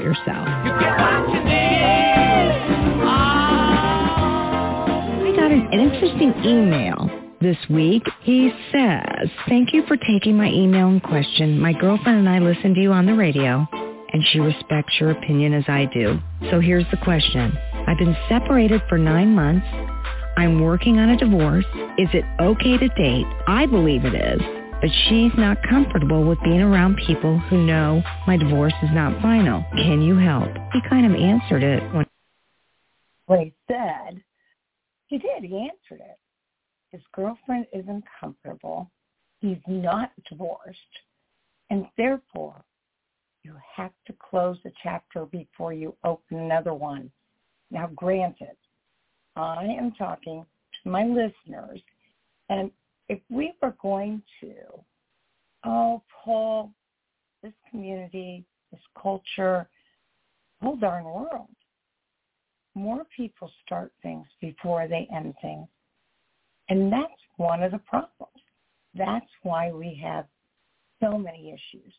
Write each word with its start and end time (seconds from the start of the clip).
yourself? 0.00 0.46
I 5.16 5.32
got 5.36 5.50
an 5.50 5.72
interesting 5.72 6.34
email 6.44 7.10
this 7.40 7.56
week. 7.68 8.02
He 8.22 8.50
says, 8.72 9.28
thank 9.48 9.72
you 9.72 9.84
for 9.86 9.96
taking 9.96 10.36
my 10.36 10.48
email 10.48 10.88
in 10.88 11.00
question. 11.00 11.58
My 11.60 11.72
girlfriend 11.72 12.18
and 12.18 12.28
I 12.28 12.38
listen 12.38 12.74
to 12.74 12.80
you 12.80 12.92
on 12.92 13.06
the 13.06 13.14
radio 13.14 13.66
and 14.12 14.24
she 14.32 14.38
respects 14.40 14.94
your 15.00 15.10
opinion 15.10 15.52
as 15.52 15.64
I 15.68 15.86
do. 15.92 16.18
So 16.50 16.60
here's 16.60 16.88
the 16.90 16.96
question. 16.98 17.52
I've 17.86 17.98
been 17.98 18.16
separated 18.28 18.80
for 18.88 18.96
nine 18.96 19.34
months. 19.34 19.66
I'm 20.36 20.60
working 20.62 20.98
on 20.98 21.10
a 21.10 21.16
divorce. 21.16 21.66
Is 21.98 22.08
it 22.12 22.24
okay 22.40 22.78
to 22.78 22.88
date? 22.88 23.26
I 23.46 23.66
believe 23.66 24.04
it 24.04 24.14
is. 24.14 24.40
But 24.84 24.92
she's 25.08 25.32
not 25.38 25.56
comfortable 25.66 26.24
with 26.24 26.38
being 26.44 26.60
around 26.60 27.00
people 27.06 27.38
who 27.38 27.64
know 27.64 28.02
my 28.26 28.36
divorce 28.36 28.74
is 28.82 28.90
not 28.92 29.18
final. 29.22 29.64
Can 29.72 30.02
you 30.02 30.18
help? 30.18 30.50
He 30.74 30.80
kind 30.90 31.06
of 31.06 31.18
answered 31.18 31.62
it 31.62 31.82
when 31.94 32.04
what 33.24 33.38
he 33.38 33.54
said, 33.66 34.22
he 35.06 35.16
did. 35.16 35.42
He 35.42 35.56
answered 35.56 36.04
it. 36.04 36.18
His 36.90 37.00
girlfriend 37.14 37.66
isn't 37.72 38.04
comfortable. 38.20 38.90
He's 39.40 39.56
not 39.66 40.10
divorced. 40.28 40.78
And 41.70 41.86
therefore, 41.96 42.62
you 43.42 43.54
have 43.74 43.92
to 44.06 44.12
close 44.12 44.58
the 44.64 44.72
chapter 44.82 45.24
before 45.24 45.72
you 45.72 45.96
open 46.04 46.40
another 46.40 46.74
one. 46.74 47.10
Now, 47.70 47.86
granted, 47.94 48.58
I 49.34 49.64
am 49.64 49.92
talking 49.92 50.44
to 50.82 50.90
my 50.90 51.04
listeners, 51.04 51.80
and 52.50 52.70
if 53.08 53.20
we 53.30 53.52
were 53.60 53.74
going 53.82 54.22
to, 54.40 54.54
oh, 55.64 56.02
Paul, 56.24 56.72
this 57.42 57.52
community, 57.70 58.44
this 58.72 58.80
culture, 59.00 59.68
whole 60.62 60.76
darn 60.76 61.04
world, 61.04 61.48
more 62.74 63.04
people 63.16 63.50
start 63.64 63.92
things 64.02 64.26
before 64.40 64.88
they 64.88 65.08
end 65.14 65.34
things. 65.40 65.68
And 66.68 66.92
that's 66.92 67.12
one 67.36 67.62
of 67.62 67.72
the 67.72 67.78
problems. 67.78 68.32
That's 68.94 69.26
why 69.42 69.70
we 69.70 70.00
have 70.02 70.26
so 71.00 71.18
many 71.18 71.50
issues. 71.50 71.92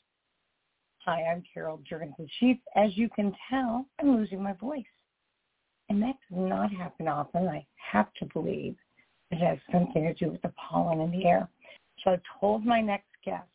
Hi, 1.06 1.24
I'm 1.32 1.44
Carol 1.54 1.82
Juergensen 1.90 2.28
Sheets. 2.40 2.64
As 2.76 2.98
you 2.98 3.10
can 3.16 3.32
tell, 3.50 3.86
I'm 4.00 4.16
losing 4.16 4.42
my 4.42 4.54
voice. 4.54 4.84
And 5.90 6.02
that 6.02 6.16
does 6.30 6.40
not 6.40 6.72
happen 6.74 7.08
often. 7.08 7.48
I 7.48 7.66
have 7.76 8.12
to 8.16 8.26
believe 8.34 8.76
it 9.36 9.46
has 9.46 9.58
something 9.72 10.04
to 10.04 10.14
do 10.14 10.32
with 10.32 10.42
the 10.42 10.54
pollen 10.70 11.02
in 11.02 11.12
the 11.12 11.26
air. 11.26 11.48
So 12.04 12.12
I 12.12 12.20
told 12.40 12.66
my 12.66 12.82
next 12.82 13.10
guest, 13.24 13.48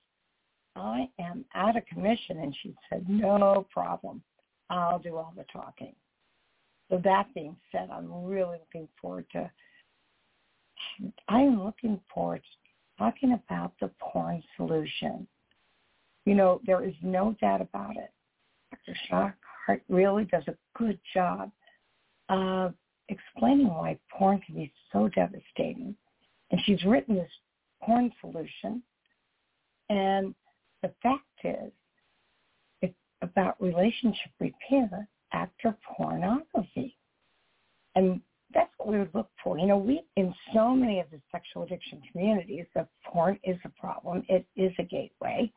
I 0.76 1.08
am 1.18 1.44
out 1.54 1.76
of 1.76 1.86
commission. 1.86 2.38
And 2.38 2.54
she 2.62 2.74
said, 2.88 3.06
no 3.08 3.66
problem. 3.70 4.22
I'll 4.68 4.98
do 4.98 5.16
all 5.16 5.32
the 5.36 5.44
talking. 5.52 5.94
So 6.90 7.00
that 7.04 7.32
being 7.34 7.56
said, 7.72 7.88
I'm 7.92 8.24
really 8.24 8.58
looking 8.58 8.88
forward 9.00 9.26
to, 9.32 9.50
I'm 11.28 11.64
looking 11.64 12.00
forward 12.12 12.42
to 12.42 13.02
talking 13.04 13.32
about 13.32 13.72
the 13.80 13.90
porn 14.00 14.42
solution. 14.56 15.26
You 16.26 16.34
know, 16.34 16.60
there 16.66 16.84
is 16.84 16.94
no 17.02 17.36
doubt 17.40 17.60
about 17.60 17.96
it. 17.96 18.10
Dr. 18.70 18.98
Shachar 19.10 19.80
really 19.88 20.24
does 20.24 20.44
a 20.48 20.54
good 20.76 20.98
job 21.14 21.50
of 22.28 22.74
explaining 23.10 23.68
why 23.68 23.98
porn 24.10 24.40
can 24.40 24.54
be 24.54 24.72
so 24.92 25.08
devastating. 25.08 25.94
And 26.50 26.60
she's 26.64 26.82
written 26.84 27.16
this 27.16 27.30
porn 27.82 28.12
solution. 28.20 28.82
And 29.88 30.34
the 30.82 30.92
fact 31.02 31.24
is, 31.44 31.72
it's 32.82 32.94
about 33.22 33.60
relationship 33.60 34.32
repair 34.38 35.08
after 35.32 35.76
pornography. 35.96 36.96
And 37.94 38.20
that's 38.52 38.70
what 38.78 38.88
we 38.88 38.98
would 38.98 39.14
look 39.14 39.30
for. 39.42 39.58
You 39.58 39.66
know, 39.66 39.78
we, 39.78 40.02
in 40.16 40.34
so 40.54 40.74
many 40.74 41.00
of 41.00 41.06
the 41.10 41.20
sexual 41.30 41.64
addiction 41.64 42.00
communities, 42.10 42.66
the 42.74 42.86
porn 43.04 43.38
is 43.44 43.56
a 43.64 43.68
problem. 43.80 44.24
It 44.28 44.46
is 44.56 44.72
a 44.78 44.84
gateway. 44.84 45.52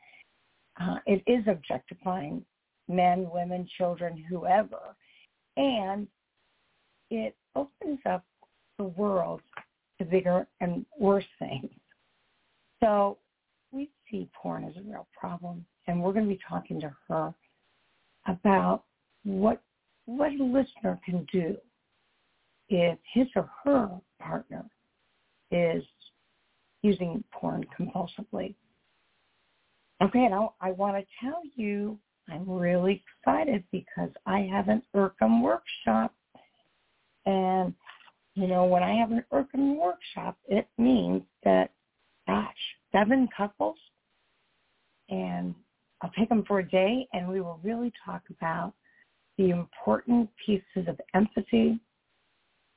Uh, 0.80 0.98
it 1.06 1.24
is 1.28 1.44
objectifying 1.48 2.44
men, 2.88 3.30
women, 3.32 3.68
children, 3.78 4.24
whoever. 4.30 4.96
And 5.58 6.08
it 7.10 7.36
opens 7.56 8.00
up 8.10 8.24
the 8.78 8.86
world 8.86 9.42
to 10.00 10.06
bigger 10.06 10.48
and 10.62 10.86
worse 11.00 11.26
things. 11.40 11.70
So 12.82 13.18
we 13.72 13.90
see 14.10 14.30
porn 14.34 14.66
as 14.66 14.76
a 14.78 14.82
real 14.82 15.08
problem, 15.18 15.66
and 15.88 16.02
we're 16.02 16.14
going 16.14 16.26
to 16.26 16.34
be 16.34 16.40
talking 16.48 16.80
to 16.82 16.96
her 17.08 17.34
about 18.28 18.84
what 19.24 19.62
what 20.06 20.32
a 20.34 20.44
listener 20.44 21.00
can 21.06 21.26
do 21.32 21.56
if 22.68 22.98
his 23.14 23.28
or 23.36 23.50
her 23.64 23.90
partner 24.20 24.66
is 25.52 25.84
using 26.82 27.24
porn 27.32 27.66
compulsively. 27.80 28.54
Okay, 30.02 30.28
now 30.28 30.56
I 30.60 30.72
want 30.72 30.98
to 30.98 31.06
tell 31.26 31.42
you 31.56 31.98
I'm 32.30 32.50
really 32.50 33.04
excited 33.26 33.64
because 33.72 34.10
I 34.26 34.42
have 34.52 34.68
an 34.68 34.82
ERCEM 34.94 35.42
workshop. 35.42 36.14
And, 37.26 37.74
you 38.36 38.48
know, 38.48 38.66
when 38.66 38.84
I 38.84 38.96
have 38.96 39.12
an 39.12 39.24
ERCEM 39.32 39.78
workshop, 39.78 40.38
it 40.48 40.68
means 40.78 41.24
that, 41.44 41.72
gosh, 42.28 42.56
seven 42.92 43.28
couples, 43.36 43.78
and 45.10 45.56
I'll 46.02 46.12
take 46.18 46.30
them 46.30 46.44
for 46.48 46.60
a 46.60 46.70
day, 46.70 47.08
and 47.14 47.28
we 47.28 47.42
will 47.42 47.60
really 47.64 47.92
talk 48.06 48.24
about 48.30 48.74
the 49.38 49.50
important 49.50 50.30
pieces 50.46 50.88
of 50.88 51.00
empathy 51.14 51.80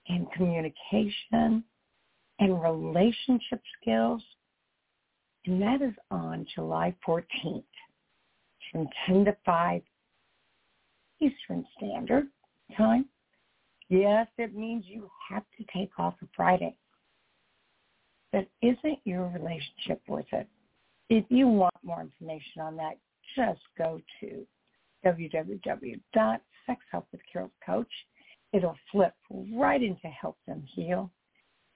and 0.09 0.31
communication 0.33 1.65
and 2.39 2.63
relationship 2.63 3.61
skills 3.81 4.23
And 5.47 5.61
that 5.63 5.83
is 5.83 5.95
on 6.11 6.47
July 6.55 6.95
14th 7.07 7.65
from 8.73 8.89
10 9.07 9.25
to 9.27 9.37
5 9.45 9.83
Eastern 11.21 11.65
Standard 11.77 12.27
Time. 12.77 13.07
Yes, 13.89 14.27
it 14.39 14.55
means 14.55 14.85
you 14.87 15.11
have 15.31 15.45
to 15.59 15.65
take 15.73 15.99
off 15.99 16.15
a 16.23 16.27
Friday. 16.35 16.77
But 18.33 18.49
isn't 18.61 18.99
your 19.05 19.29
relationship 19.29 20.03
worth 20.09 20.27
it? 20.33 20.49
If 21.09 21.25
you 21.29 21.47
want 21.47 21.75
more 21.85 22.01
information 22.01 22.63
on 22.63 22.75
that, 22.77 22.99
just 23.37 23.61
go 23.79 24.01
to 24.21 24.45
www.sexhelpwithcarolcoach. 25.05 27.87
It'll 28.53 28.77
flip 28.91 29.15
right 29.31 29.83
into 29.83 30.09
Help 30.09 30.37
Them 30.47 30.65
Heal. 30.75 31.11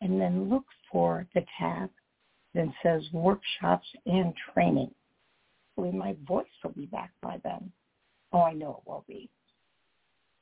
And 0.01 0.21
then 0.21 0.49
look 0.49 0.65
for 0.91 1.29
the 1.35 1.45
tab 1.59 1.91
that 2.55 2.69
says 2.83 3.03
Workshops 3.12 3.87
and 4.07 4.35
Training. 4.53 4.93
Hopefully 5.77 5.97
my 5.97 6.17
voice 6.27 6.49
will 6.65 6.73
be 6.73 6.87
back 6.87 7.12
by 7.23 7.39
then. 7.45 7.71
Oh, 8.33 8.43
I 8.43 8.53
know 8.53 8.83
it 8.83 8.89
will 8.89 9.05
be. 9.07 9.31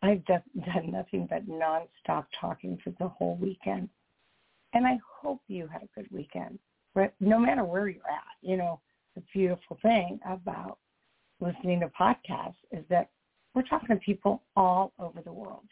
I've 0.02 0.24
done 0.26 0.42
nothing 0.84 1.26
but 1.28 1.48
nonstop 1.48 2.26
talking 2.38 2.78
for 2.82 2.90
the 2.98 3.08
whole 3.08 3.36
weekend. 3.36 3.88
And 4.74 4.86
I 4.86 4.98
hope 5.22 5.40
you 5.48 5.66
had 5.66 5.82
a 5.82 5.88
good 5.94 6.10
weekend, 6.10 6.58
no 7.20 7.38
matter 7.38 7.64
where 7.64 7.88
you're 7.88 8.02
at. 8.08 8.36
You 8.42 8.56
know, 8.58 8.80
the 9.14 9.22
beautiful 9.32 9.78
thing 9.82 10.20
about 10.26 10.78
listening 11.40 11.80
to 11.80 11.88
podcasts 11.88 12.56
is 12.70 12.84
that 12.90 13.10
we're 13.54 13.62
talking 13.62 13.88
to 13.88 13.96
people 13.96 14.42
all 14.56 14.92
over 14.98 15.22
the 15.22 15.32
world. 15.32 15.64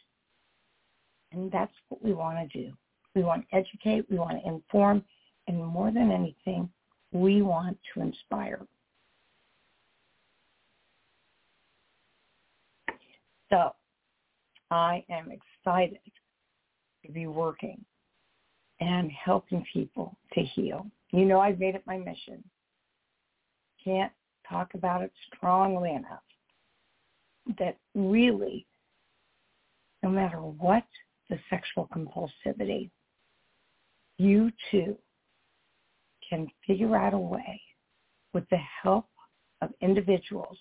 And 1.33 1.51
that's 1.53 1.73
what 1.89 2.03
we 2.03 2.15
want 2.15 2.51
to 2.51 2.59
do. 2.59 2.73
We 3.15 3.23
want 3.23 3.45
to 3.51 3.57
educate, 3.57 4.07
we 4.11 4.19
want 4.19 4.43
to 4.43 4.49
inform, 4.49 5.05
and 5.47 5.65
more 5.65 5.91
than 5.91 6.11
anything, 6.11 6.69
we 7.13 7.43
want 7.43 7.79
to 7.95 8.01
inspire. 8.01 8.67
So 13.51 13.73
I 14.71 15.05
am 15.11 15.31
excited 15.31 16.01
to 17.05 17.13
be 17.13 17.27
working 17.27 17.85
and 18.81 19.11
helping 19.13 19.65
people 19.73 20.17
to 20.33 20.43
heal. 20.43 20.87
You 21.13 21.25
know, 21.25 21.41
I've 21.41 21.59
made 21.59 21.75
it 21.75 21.83
my 21.87 21.97
mission. 21.97 22.43
Can't 23.83 24.13
talk 24.49 24.75
about 24.75 25.03
it 25.03 25.13
strongly 25.35 25.91
enough 25.91 26.23
that 27.59 27.77
really, 27.95 28.67
no 30.03 30.11
matter 30.11 30.39
what 30.39 30.85
the 31.31 31.39
sexual 31.49 31.89
compulsivity, 31.95 32.91
you 34.19 34.51
too 34.71 34.97
can 36.29 36.49
figure 36.67 36.97
out 36.97 37.15
a 37.15 37.19
way 37.19 37.61
with 38.33 38.49
the 38.51 38.59
help 38.83 39.07
of 39.63 39.71
individuals 39.81 40.59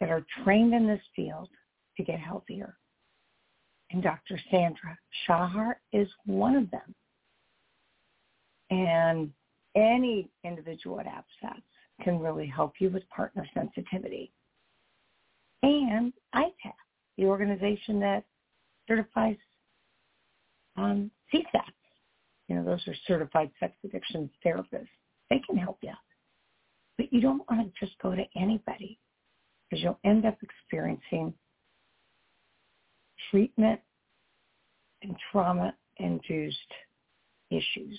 that 0.00 0.10
are 0.10 0.24
trained 0.44 0.72
in 0.72 0.86
this 0.86 1.02
field 1.16 1.48
to 1.98 2.04
get 2.04 2.18
healthier. 2.18 2.78
And 3.90 4.02
Dr. 4.02 4.38
Sandra 4.50 4.98
Shachar 5.28 5.74
is 5.92 6.08
one 6.24 6.56
of 6.56 6.70
them. 6.70 6.94
And 8.70 9.30
any 9.74 10.30
individual 10.44 11.00
at 11.00 11.06
APSATS 11.06 11.62
can 12.02 12.18
really 12.18 12.46
help 12.46 12.74
you 12.80 12.90
with 12.90 13.08
partner 13.10 13.46
sensitivity. 13.54 14.32
And 15.62 16.12
IITAP, 16.34 16.74
the 17.16 17.26
organization 17.26 17.98
that 18.00 18.24
certifies 18.86 19.36
um, 20.76 21.10
CSATs. 21.32 21.72
You 22.48 22.56
know, 22.56 22.64
those 22.64 22.86
are 22.86 22.94
certified 23.06 23.50
sex 23.60 23.74
addiction 23.84 24.30
therapists. 24.44 24.88
They 25.28 25.40
can 25.40 25.56
help 25.56 25.78
you. 25.82 25.92
But 26.96 27.12
you 27.12 27.20
don't 27.20 27.42
want 27.50 27.62
to 27.62 27.86
just 27.86 27.98
go 28.00 28.14
to 28.14 28.24
anybody 28.36 28.98
because 29.68 29.82
you'll 29.82 30.00
end 30.04 30.24
up 30.24 30.38
experiencing 30.42 31.34
treatment 33.30 33.80
and 35.02 35.16
trauma-induced 35.30 36.58
issues. 37.50 37.98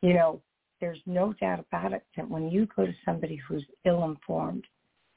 You 0.00 0.14
know, 0.14 0.40
there's 0.80 1.00
no 1.06 1.32
doubt 1.34 1.60
about 1.60 1.92
it 1.92 2.04
that 2.16 2.28
when 2.28 2.50
you 2.50 2.66
go 2.74 2.86
to 2.86 2.94
somebody 3.04 3.36
who's 3.36 3.64
ill-informed, 3.84 4.64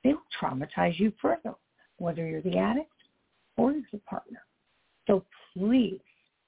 they 0.04 0.14
will 0.14 0.22
traumatize 0.40 1.00
you 1.00 1.12
further, 1.22 1.56
whether 1.98 2.26
you're 2.28 2.42
the 2.42 2.58
addict 2.58 2.92
or 3.58 3.72
you're 3.72 3.82
the 3.92 3.98
partner. 4.00 4.44
So 5.08 5.26
please 5.54 6.00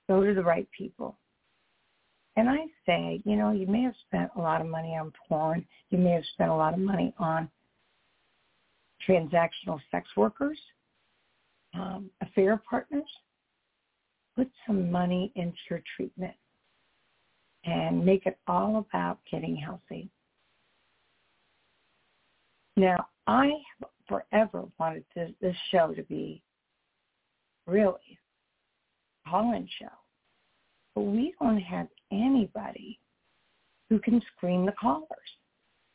go 0.07 0.23
to 0.23 0.33
the 0.33 0.43
right 0.43 0.67
people. 0.77 1.17
And 2.35 2.47
I 2.47 2.65
say, 2.85 3.21
you 3.25 3.35
know, 3.35 3.51
you 3.51 3.65
may 3.65 3.81
have 3.81 3.95
spent 4.07 4.29
a 4.35 4.39
lot 4.39 4.61
of 4.61 4.67
money 4.67 4.95
on 4.95 5.11
porn. 5.27 5.65
You 5.89 5.97
may 5.97 6.11
have 6.11 6.25
spent 6.33 6.51
a 6.51 6.55
lot 6.55 6.75
of 6.75 6.79
money 6.79 7.11
on 7.17 7.49
transactional 9.07 9.79
sex 9.89 10.07
workers, 10.15 10.59
um, 11.77 12.09
affair 12.21 12.61
partners, 12.69 13.09
put 14.35 14.49
some 14.65 14.91
money 14.91 15.31
into 15.35 15.57
your 15.69 15.81
treatment 15.95 16.33
and 17.65 18.05
make 18.05 18.25
it 18.25 18.37
all 18.47 18.77
about 18.77 19.19
getting 19.29 19.55
healthy. 19.55 20.09
Now, 22.75 23.07
I 23.25 23.51
have 23.79 23.89
forever 24.07 24.65
wanted 24.79 25.03
this, 25.15 25.31
this 25.41 25.55
show 25.71 25.93
to 25.93 26.03
be 26.03 26.41
really 27.65 28.19
a 29.25 29.29
call-in 29.29 29.67
show, 29.79 29.87
but 30.95 31.01
we 31.01 31.33
don't 31.41 31.59
have 31.59 31.87
anybody 32.11 32.99
who 33.89 33.99
can 33.99 34.21
screen 34.35 34.65
the 34.65 34.71
callers. 34.73 35.07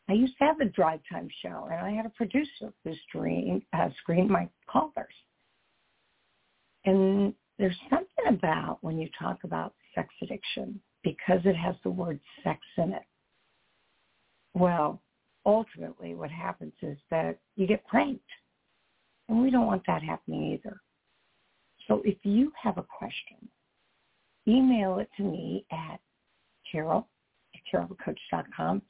I 0.09 0.15
used 0.15 0.37
to 0.39 0.45
have 0.45 0.61
a 0.61 0.67
drive 0.67 1.01
time 1.11 1.29
show, 1.43 1.69
and 1.71 1.81
I 1.81 1.91
had 1.93 2.05
a 2.05 2.11
producer 2.11 2.73
who 2.85 2.93
screened, 3.09 3.63
uh, 3.73 3.89
screened 4.03 4.29
my 4.29 4.49
callers. 4.69 5.15
And 6.85 7.35
there's 7.59 7.77
something 7.89 8.27
about 8.29 8.79
when 8.81 8.99
you 8.99 9.09
talk 9.19 9.45
about 9.45 9.75
sex 9.95 10.09
addiction, 10.23 10.81
because 11.03 11.41
it 11.45 11.57
has 11.57 11.75
the 11.83 11.91
word 11.91 12.19
sex 12.43 12.61
in 12.79 12.93
it. 12.93 13.03
Well, 14.55 15.01
ultimately 15.45 16.15
what 16.15 16.31
happens 16.31 16.73
is 16.83 16.99
that 17.11 17.39
you 17.57 17.67
get 17.67 17.87
pranked. 17.87 18.25
And 19.29 19.41
we 19.41 19.51
don't 19.51 19.67
want 19.67 19.83
that 19.87 20.03
happening 20.03 20.53
either. 20.53 20.81
So 21.89 22.03
if 22.05 22.19
you 22.23 22.53
have 22.61 22.79
a 22.79 22.83
question, 22.83 23.49
email 24.47 24.99
it 24.99 25.09
to 25.17 25.23
me 25.23 25.65
at 25.71 26.01
carol 26.71 27.09
at 27.55 27.61
carolthecoach.com 27.73 28.83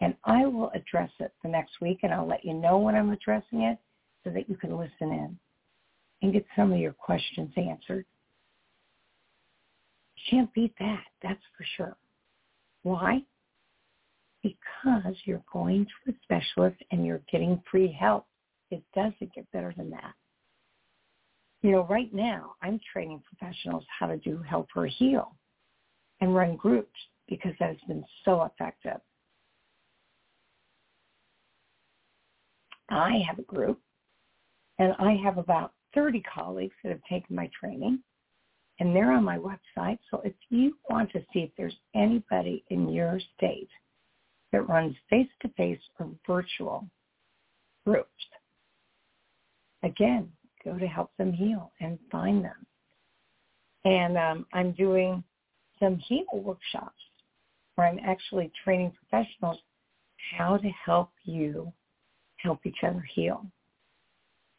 and 0.00 0.14
I 0.24 0.46
will 0.46 0.70
address 0.74 1.10
it 1.18 1.32
the 1.42 1.48
next 1.48 1.80
week 1.80 2.00
and 2.02 2.12
I'll 2.12 2.26
let 2.26 2.44
you 2.44 2.54
know 2.54 2.78
when 2.78 2.94
I'm 2.94 3.10
addressing 3.10 3.62
it 3.62 3.78
so 4.24 4.30
that 4.30 4.48
you 4.48 4.56
can 4.56 4.76
listen 4.76 5.12
in 5.12 5.38
and 6.22 6.32
get 6.32 6.44
some 6.56 6.72
of 6.72 6.78
your 6.78 6.92
questions 6.92 7.50
answered. 7.56 8.04
You 10.16 10.22
Can't 10.30 10.54
beat 10.54 10.74
that, 10.78 11.04
that's 11.22 11.42
for 11.56 11.64
sure. 11.76 11.96
Why? 12.82 13.22
Because 14.42 15.14
you're 15.24 15.42
going 15.52 15.86
to 15.86 16.12
a 16.12 16.14
specialist 16.22 16.82
and 16.90 17.04
you're 17.04 17.22
getting 17.30 17.62
free 17.70 17.92
help. 17.98 18.26
It 18.70 18.82
doesn't 18.94 19.34
get 19.34 19.50
better 19.52 19.74
than 19.76 19.90
that. 19.90 20.14
You 21.62 21.72
know, 21.72 21.86
right 21.88 22.12
now 22.14 22.54
I'm 22.62 22.80
training 22.92 23.22
professionals 23.26 23.84
how 23.98 24.06
to 24.06 24.16
do 24.18 24.40
help 24.48 24.68
her 24.74 24.86
heal 24.86 25.34
and 26.20 26.34
run 26.34 26.56
groups 26.56 26.98
because 27.28 27.52
that 27.58 27.70
has 27.70 27.88
been 27.88 28.04
so 28.24 28.44
effective. 28.44 29.00
I 32.90 33.22
have 33.28 33.38
a 33.38 33.42
group 33.42 33.80
and 34.78 34.94
I 34.98 35.16
have 35.22 35.38
about 35.38 35.72
30 35.98 36.22
colleagues 36.32 36.74
that 36.82 36.90
have 36.90 37.02
taken 37.10 37.34
my 37.34 37.50
training 37.58 37.98
and 38.78 38.94
they're 38.94 39.10
on 39.10 39.24
my 39.24 39.36
website. 39.36 39.98
So 40.12 40.22
if 40.24 40.34
you 40.48 40.76
want 40.88 41.10
to 41.10 41.20
see 41.32 41.40
if 41.40 41.50
there's 41.58 41.74
anybody 41.96 42.64
in 42.70 42.88
your 42.88 43.18
state 43.36 43.68
that 44.52 44.68
runs 44.68 44.94
face-to-face 45.10 45.80
or 45.98 46.10
virtual 46.24 46.86
groups, 47.84 48.08
again, 49.82 50.30
go 50.64 50.78
to 50.78 50.86
help 50.86 51.10
them 51.18 51.32
heal 51.32 51.72
and 51.80 51.98
find 52.12 52.44
them. 52.44 52.64
And 53.84 54.16
um, 54.16 54.46
I'm 54.52 54.70
doing 54.72 55.24
some 55.80 55.96
heal 55.96 56.26
workshops 56.32 57.00
where 57.74 57.88
I'm 57.88 57.98
actually 58.04 58.52
training 58.62 58.92
professionals 58.92 59.58
how 60.36 60.58
to 60.58 60.68
help 60.84 61.10
you 61.24 61.72
help 62.36 62.60
each 62.64 62.84
other 62.84 63.04
heal. 63.14 63.44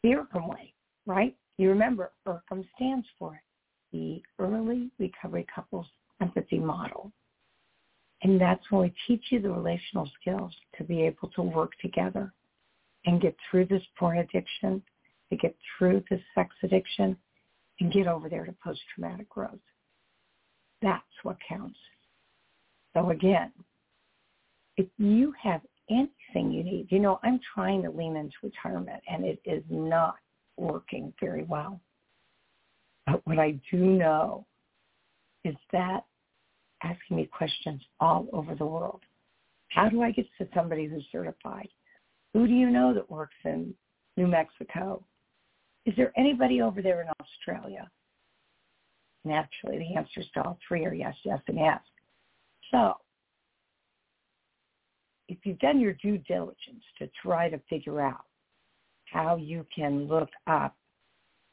The 0.02 0.10
ERCEM 0.10 0.46
way, 0.48 0.74
right? 1.10 1.36
You 1.58 1.68
remember 1.70 2.12
ERCEM 2.26 2.64
stands 2.76 3.06
for 3.18 3.34
it, 3.34 3.40
the 3.92 4.22
Early 4.42 4.90
Recovery 4.98 5.44
Couples 5.52 5.86
Empathy 6.22 6.58
Model. 6.58 7.10
And 8.22 8.40
that's 8.40 8.62
when 8.70 8.82
we 8.82 8.94
teach 9.06 9.24
you 9.30 9.40
the 9.40 9.50
relational 9.50 10.08
skills 10.20 10.52
to 10.78 10.84
be 10.84 11.02
able 11.02 11.28
to 11.34 11.42
work 11.42 11.72
together 11.82 12.32
and 13.06 13.20
get 13.20 13.34
through 13.50 13.66
this 13.66 13.82
porn 13.98 14.18
addiction, 14.18 14.82
to 15.30 15.36
get 15.36 15.56
through 15.76 16.04
this 16.08 16.20
sex 16.34 16.54
addiction, 16.62 17.16
and 17.80 17.92
get 17.92 18.06
over 18.06 18.28
there 18.28 18.44
to 18.44 18.54
post-traumatic 18.62 19.28
growth. 19.28 19.58
That's 20.80 21.02
what 21.24 21.38
counts. 21.46 21.78
So 22.94 23.10
again, 23.10 23.52
if 24.76 24.86
you 24.98 25.34
have 25.42 25.62
anything 25.88 26.52
you 26.52 26.62
need, 26.62 26.86
you 26.90 27.00
know, 27.00 27.18
I'm 27.22 27.40
trying 27.54 27.82
to 27.82 27.90
lean 27.90 28.16
into 28.16 28.34
retirement 28.42 29.02
and 29.10 29.24
it 29.24 29.40
is 29.44 29.64
not 29.68 30.16
working 30.60 31.12
very 31.20 31.44
well. 31.44 31.80
But 33.06 33.26
what 33.26 33.38
I 33.38 33.58
do 33.70 33.78
know 33.78 34.46
is 35.44 35.56
that 35.72 36.04
asking 36.82 37.16
me 37.16 37.26
questions 37.26 37.80
all 37.98 38.28
over 38.32 38.54
the 38.54 38.66
world. 38.66 39.02
How 39.68 39.88
do 39.88 40.02
I 40.02 40.10
get 40.10 40.26
to 40.38 40.48
somebody 40.54 40.86
who's 40.86 41.04
certified? 41.10 41.68
Who 42.34 42.46
do 42.46 42.52
you 42.52 42.70
know 42.70 42.94
that 42.94 43.10
works 43.10 43.34
in 43.44 43.74
New 44.16 44.26
Mexico? 44.26 45.02
Is 45.86 45.94
there 45.96 46.12
anybody 46.16 46.60
over 46.62 46.82
there 46.82 47.00
in 47.02 47.08
Australia? 47.20 47.90
Naturally, 49.24 49.78
the 49.78 49.96
answers 49.96 50.26
to 50.34 50.42
all 50.42 50.58
three 50.66 50.84
are 50.84 50.94
yes, 50.94 51.14
yes, 51.24 51.40
and 51.46 51.58
yes. 51.58 51.80
So 52.70 52.94
if 55.28 55.38
you've 55.44 55.58
done 55.58 55.80
your 55.80 55.92
due 55.94 56.18
diligence 56.18 56.82
to 56.98 57.08
try 57.22 57.48
to 57.48 57.60
figure 57.68 58.00
out 58.00 58.24
how 59.10 59.36
you 59.36 59.66
can 59.74 60.06
look 60.06 60.30
up 60.46 60.76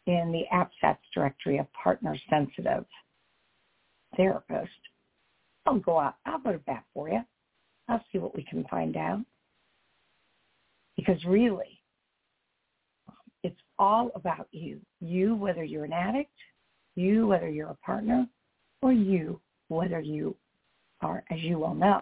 in 0.05 0.31
the 0.31 0.43
APSATS 0.55 0.99
directory 1.13 1.57
of 1.57 1.67
partner 1.73 2.15
sensitive 2.29 2.85
therapist, 4.15 4.71
I'll 5.65 5.79
go 5.79 5.99
out. 5.99 6.15
I'll 6.25 6.39
go 6.39 6.53
to 6.53 6.59
bat 6.59 6.83
for 6.93 7.09
you. 7.09 7.21
I'll 7.89 8.03
see 8.11 8.19
what 8.19 8.35
we 8.35 8.43
can 8.43 8.63
find 8.65 8.95
out. 8.95 9.19
Because 10.95 11.23
really, 11.25 11.81
it's 13.43 13.59
all 13.77 14.11
about 14.15 14.47
you. 14.51 14.79
You, 14.99 15.35
whether 15.35 15.63
you're 15.63 15.85
an 15.85 15.93
addict, 15.93 16.31
you, 16.95 17.27
whether 17.27 17.49
you're 17.49 17.69
a 17.69 17.75
partner, 17.75 18.27
or 18.81 18.91
you, 18.91 19.39
whether 19.67 19.99
you 19.99 20.35
are, 21.01 21.23
as 21.29 21.39
you 21.39 21.59
well 21.59 21.75
know, 21.75 22.01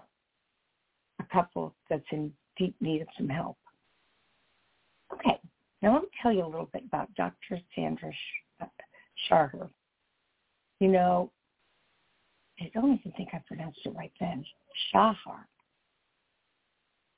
a 1.19 1.23
couple 1.33 1.73
that's 1.89 2.05
in 2.11 2.31
deep 2.57 2.75
need 2.79 3.01
of 3.01 3.07
some 3.17 3.27
help. 3.27 3.57
Okay, 5.13 5.39
now 5.85 5.93
let 5.93 6.01
me 6.01 6.07
tell 6.19 6.33
you 6.33 6.43
a 6.43 6.47
little 6.47 6.69
bit 6.73 6.83
about 6.83 7.13
Dr. 7.13 7.61
Sandra 7.75 8.11
Sharher. 9.29 9.69
You 10.79 10.87
know, 10.87 11.31
I 12.59 12.71
don't 12.73 12.99
even 12.99 13.11
think 13.11 13.29
I 13.33 13.41
pronounced 13.47 13.79
it 13.85 13.93
right 13.95 14.11
then. 14.19 14.43
Shachar. 14.91 15.45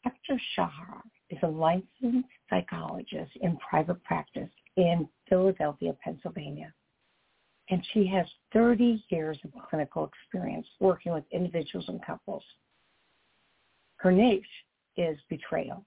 Dr. 0.04 0.42
Shachar 0.58 1.02
is 1.30 1.38
a 1.44 1.48
licensed 1.48 2.28
psychologist 2.50 3.32
in 3.40 3.58
private 3.58 4.04
practice 4.04 4.50
in 4.76 5.08
Philadelphia, 5.30 5.96
Pennsylvania. 6.04 6.74
And 7.70 7.82
she 7.94 8.06
has 8.08 8.26
30 8.52 9.02
years 9.10 9.38
of 9.46 9.52
clinical 9.70 10.10
experience 10.10 10.68
working 10.82 11.14
with 11.14 11.24
individuals 11.32 11.86
and 11.88 12.06
couples. 12.06 12.44
Her 13.96 14.12
niche 14.12 14.44
is 14.98 15.18
betrayal. 15.30 15.86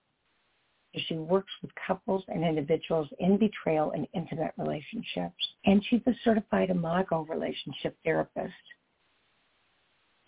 She 1.06 1.14
works 1.14 1.52
with 1.62 1.70
couples 1.86 2.24
and 2.28 2.44
individuals 2.44 3.08
in 3.20 3.38
betrayal 3.38 3.92
and 3.92 4.08
intimate 4.12 4.52
relationships. 4.58 5.36
And 5.64 5.84
she's 5.88 6.00
a 6.06 6.12
certified 6.24 6.70
Imago 6.70 7.26
relationship 7.28 7.96
therapist 8.04 8.52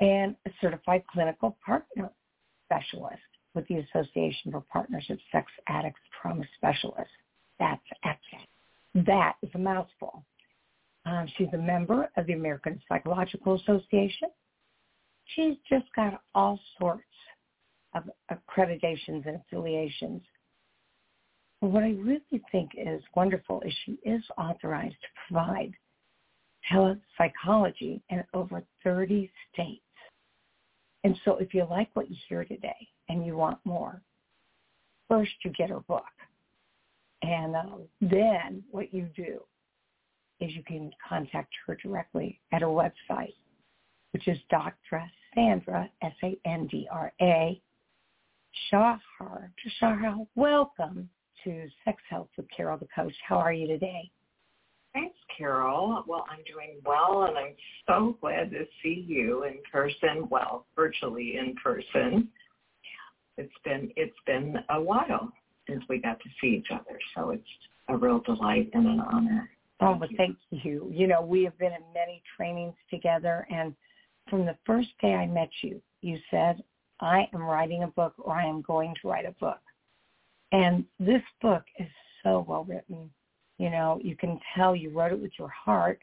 and 0.01 0.37
a 0.47 0.51
certified 0.61 1.03
clinical 1.13 1.57
partner 1.65 2.11
specialist 2.67 3.23
with 3.55 3.67
the 3.69 3.79
Association 3.79 4.53
for 4.53 4.63
Partnership 4.73 5.19
Sex 5.31 5.51
Addicts 5.67 6.01
Trauma 6.21 6.45
Specialists. 6.57 7.13
That's 7.59 7.83
excellent. 8.05 9.07
That 9.07 9.35
is 9.43 9.51
a 9.55 9.59
mouthful. 9.59 10.25
Um, 11.05 11.27
she's 11.37 11.49
a 11.53 11.59
member 11.59 12.09
of 12.17 12.27
the 12.27 12.33
American 12.35 12.81
Psychological 12.89 13.55
Association. 13.57 14.29
She's 15.35 15.57
just 15.69 15.87
got 15.95 16.23
all 16.35 16.59
sorts 16.81 17.03
of 17.95 18.05
accreditations 18.31 19.27
and 19.27 19.41
affiliations. 19.47 20.23
But 21.63 21.71
what 21.71 21.85
I 21.85 21.91
really 21.91 22.43
think 22.51 22.73
is 22.77 23.01
wonderful 23.15 23.63
is 23.65 23.73
she 23.87 23.97
is 24.05 24.21
authorized 24.37 24.97
to 25.01 25.09
provide 25.29 25.73
telepsychology 26.69 28.03
in 28.11 28.25
over 28.35 28.65
30 28.83 29.31
states. 29.53 29.81
And 31.05 31.17
so 31.25 31.37
if 31.37 31.55
you 31.55 31.65
like 31.71 31.89
what 31.95 32.11
you 32.11 32.17
hear 32.29 32.45
today 32.45 32.89
and 33.09 33.25
you 33.25 33.37
want 33.37 33.59
more, 33.65 34.03
first 35.09 35.31
you 35.45 35.53
get 35.53 35.71
her 35.71 35.79
book. 35.79 36.03
And 37.23 37.55
uh, 37.55 37.77
then 38.01 38.65
what 38.73 38.93
you 38.93 39.09
do 39.15 39.41
is 40.41 40.51
you 40.57 40.65
can 40.65 40.91
contact 41.09 41.55
her 41.65 41.77
directly 41.81 42.41
at 42.51 42.63
her 42.63 42.67
website, 42.67 43.35
which 44.11 44.27
is 44.27 44.39
Dr. 44.51 45.05
Sandra, 45.33 45.89
S-A-N-D-R-A, 46.03 47.63
Shachar. 48.73 49.51
Shachar, 49.81 50.27
welcome 50.35 51.09
to 51.45 51.69
Sex 51.85 51.99
Health 52.09 52.29
with 52.37 52.47
Carol 52.55 52.79
the 52.79 52.89
Coach. 52.95 53.15
How 53.27 53.37
are 53.37 53.53
you 53.53 53.67
today? 53.67 54.11
Thanks, 54.93 55.17
Carol. 55.37 56.05
Well, 56.07 56.27
I'm 56.31 56.45
doing 56.45 56.81
well, 56.85 57.25
and 57.25 57.39
I'm 57.39 57.55
so 57.89 58.17
glad 58.21 58.51
to 58.51 58.65
see 58.83 59.05
you 59.07 59.45
in 59.45 59.59
person. 59.71 60.29
Well, 60.31 60.67
virtually 60.77 61.39
in 61.39 61.55
person. 61.63 62.29
It's 63.39 63.53
been 63.65 63.91
it's 63.97 64.17
been 64.27 64.57
a 64.69 64.81
while 64.81 65.33
since 65.69 65.83
we 65.89 65.99
got 65.99 66.21
to 66.21 66.29
see 66.41 66.49
each 66.49 66.69
other, 66.71 66.99
so 67.15 67.31
it's 67.31 67.43
a 67.89 67.97
real 67.97 68.21
delight 68.21 68.71
and 68.75 68.87
an 68.87 69.01
honor. 69.01 69.51
Oh, 69.81 69.97
well, 69.99 70.09
thank 70.17 70.37
you. 70.51 70.89
You 70.93 71.07
know, 71.07 71.23
we 71.23 71.43
have 71.45 71.59
been 71.59 71.73
in 71.73 71.83
many 71.95 72.23
trainings 72.37 72.75
together, 72.91 73.47
and 73.51 73.75
from 74.29 74.45
the 74.45 74.57
first 74.65 74.89
day 75.01 75.15
I 75.15 75.27
met 75.27 75.51
you, 75.63 75.81
you 76.03 76.19
said, 76.31 76.63
I 77.01 77.29
am 77.35 77.43
writing 77.43 77.83
a 77.83 77.89
book 77.89 78.15
or 78.19 78.35
I 78.35 78.47
am 78.47 78.63
going 78.63 78.95
to 79.03 79.09
write 79.09 79.27
a 79.27 79.33
book. 79.33 79.59
And 80.53 80.85
this 81.01 81.23
book 81.41 81.65
is 81.79 81.89
so 82.23 82.45
well 82.47 82.65
written. 82.65 83.11
You 83.59 83.71
know, 83.71 83.99
you 84.03 84.17
can 84.17 84.39
tell 84.55 84.77
you 84.77 84.91
wrote 84.91 85.13
it 85.13 85.21
with 85.21 85.33
your 85.39 85.49
heart, 85.49 86.01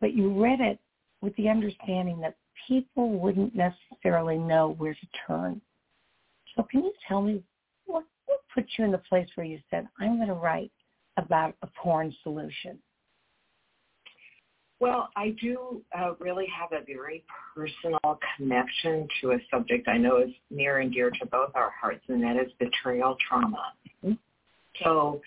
but 0.00 0.14
you 0.14 0.42
read 0.42 0.60
it 0.60 0.78
with 1.20 1.36
the 1.36 1.48
understanding 1.48 2.20
that 2.20 2.36
people 2.66 3.10
wouldn't 3.18 3.54
necessarily 3.54 4.38
know 4.38 4.74
where 4.78 4.94
to 4.94 5.06
turn. 5.26 5.60
So 6.56 6.62
can 6.70 6.84
you 6.84 6.92
tell 7.06 7.20
me 7.20 7.42
what, 7.86 8.04
what 8.26 8.40
put 8.52 8.66
you 8.78 8.84
in 8.84 8.92
the 8.92 8.98
place 8.98 9.28
where 9.34 9.46
you 9.46 9.58
said, 9.70 9.88
I'm 9.98 10.16
going 10.16 10.28
to 10.28 10.34
write 10.34 10.72
about 11.16 11.54
a 11.62 11.68
porn 11.82 12.14
solution? 12.22 12.78
Well, 14.84 15.08
I 15.16 15.34
do 15.40 15.80
uh, 15.98 16.12
really 16.20 16.46
have 16.54 16.72
a 16.72 16.84
very 16.84 17.24
personal 17.56 18.18
connection 18.36 19.08
to 19.22 19.30
a 19.30 19.38
subject 19.50 19.88
I 19.88 19.96
know 19.96 20.18
is 20.18 20.28
near 20.50 20.80
and 20.80 20.92
dear 20.92 21.10
to 21.10 21.24
both 21.24 21.52
our 21.54 21.70
hearts, 21.70 22.04
and 22.08 22.22
that 22.22 22.36
is 22.36 22.52
betrayal 22.58 23.16
trauma. 23.26 23.72
Mm-hmm. 24.04 24.12
So 24.84 25.22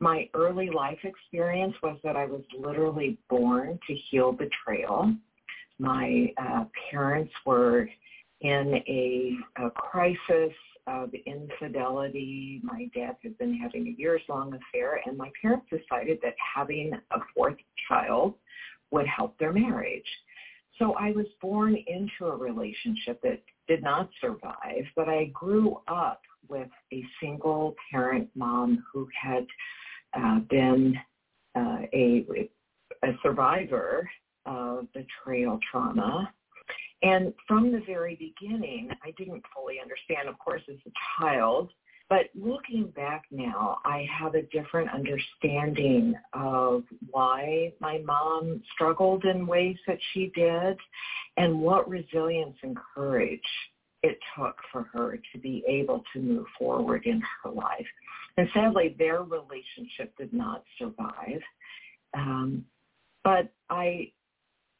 my 0.00 0.30
early 0.32 0.70
life 0.70 1.00
experience 1.02 1.74
was 1.82 1.98
that 2.02 2.16
I 2.16 2.24
was 2.24 2.40
literally 2.58 3.18
born 3.28 3.78
to 3.86 3.94
heal 3.94 4.32
betrayal. 4.32 5.14
My 5.78 6.32
uh, 6.38 6.64
parents 6.90 7.34
were 7.44 7.86
in 8.40 8.82
a, 8.88 9.36
a 9.62 9.70
crisis 9.72 10.54
of 10.86 11.10
infidelity. 11.26 12.62
My 12.62 12.88
dad 12.94 13.16
had 13.22 13.36
been 13.36 13.54
having 13.54 13.86
a 13.86 14.00
years-long 14.00 14.54
affair, 14.54 15.02
and 15.04 15.18
my 15.18 15.30
parents 15.42 15.66
decided 15.68 16.20
that 16.22 16.34
having 16.54 16.92
a 17.10 17.18
fourth 17.34 17.56
child 17.86 18.36
would 18.94 19.06
help 19.06 19.38
their 19.38 19.52
marriage. 19.52 20.06
So 20.78 20.94
I 20.94 21.12
was 21.12 21.26
born 21.40 21.76
into 21.86 22.26
a 22.32 22.36
relationship 22.36 23.20
that 23.22 23.40
did 23.68 23.82
not 23.82 24.08
survive, 24.20 24.84
but 24.96 25.08
I 25.08 25.26
grew 25.26 25.80
up 25.86 26.22
with 26.48 26.68
a 26.92 27.04
single 27.20 27.74
parent 27.90 28.28
mom 28.34 28.84
who 28.92 29.08
had 29.20 29.46
uh, 30.18 30.40
been 30.50 30.96
uh, 31.54 31.78
a, 31.92 32.48
a 33.04 33.12
survivor 33.22 34.08
of 34.46 34.86
betrayal 34.92 35.58
trauma 35.70 36.32
and 37.04 37.34
from 37.46 37.70
the 37.70 37.82
very 37.86 38.14
beginning, 38.14 38.88
I 39.04 39.12
didn't 39.18 39.42
fully 39.54 39.78
understand, 39.80 40.26
of 40.26 40.38
course, 40.38 40.62
as 40.70 40.78
a 40.86 40.90
child. 41.20 41.70
But 42.08 42.30
looking 42.34 42.92
back 42.96 43.24
now, 43.30 43.78
I 43.84 44.06
have 44.18 44.34
a 44.34 44.42
different 44.42 44.88
understanding 44.90 46.14
of 46.32 46.84
why 47.14 47.72
my 47.78 47.98
mom 47.98 48.60
struggled 48.74 49.24
in 49.24 49.46
ways 49.46 49.76
that 49.86 49.98
she 50.12 50.32
did 50.34 50.76
and 51.36 51.60
what 51.60 51.88
resilience 51.88 52.56
and 52.62 52.76
courage 52.92 53.40
it 54.02 54.18
took 54.36 54.56
for 54.72 54.82
her 54.92 55.16
to 55.32 55.38
be 55.38 55.62
able 55.68 56.02
to 56.12 56.18
move 56.20 56.46
forward 56.58 57.06
in 57.06 57.22
her 57.42 57.50
life. 57.50 57.86
And 58.36 58.48
sadly, 58.52 58.96
their 58.98 59.22
relationship 59.22 60.12
did 60.18 60.32
not 60.32 60.64
survive. 60.76 61.40
Um, 62.14 62.64
but 63.22 63.48
I 63.70 64.10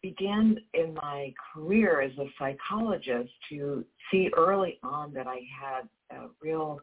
began 0.03 0.59
in 0.75 0.95
my 0.95 1.33
career 1.55 2.01
as 2.01 2.11
a 2.19 2.27
psychologist 2.37 3.31
to 3.51 3.85
see 4.11 4.29
early 4.37 4.79
on 4.83 5.15
that 5.15 5.29
I 5.29 5.41
had 5.63 5.89
a 6.11 6.27
real 6.43 6.81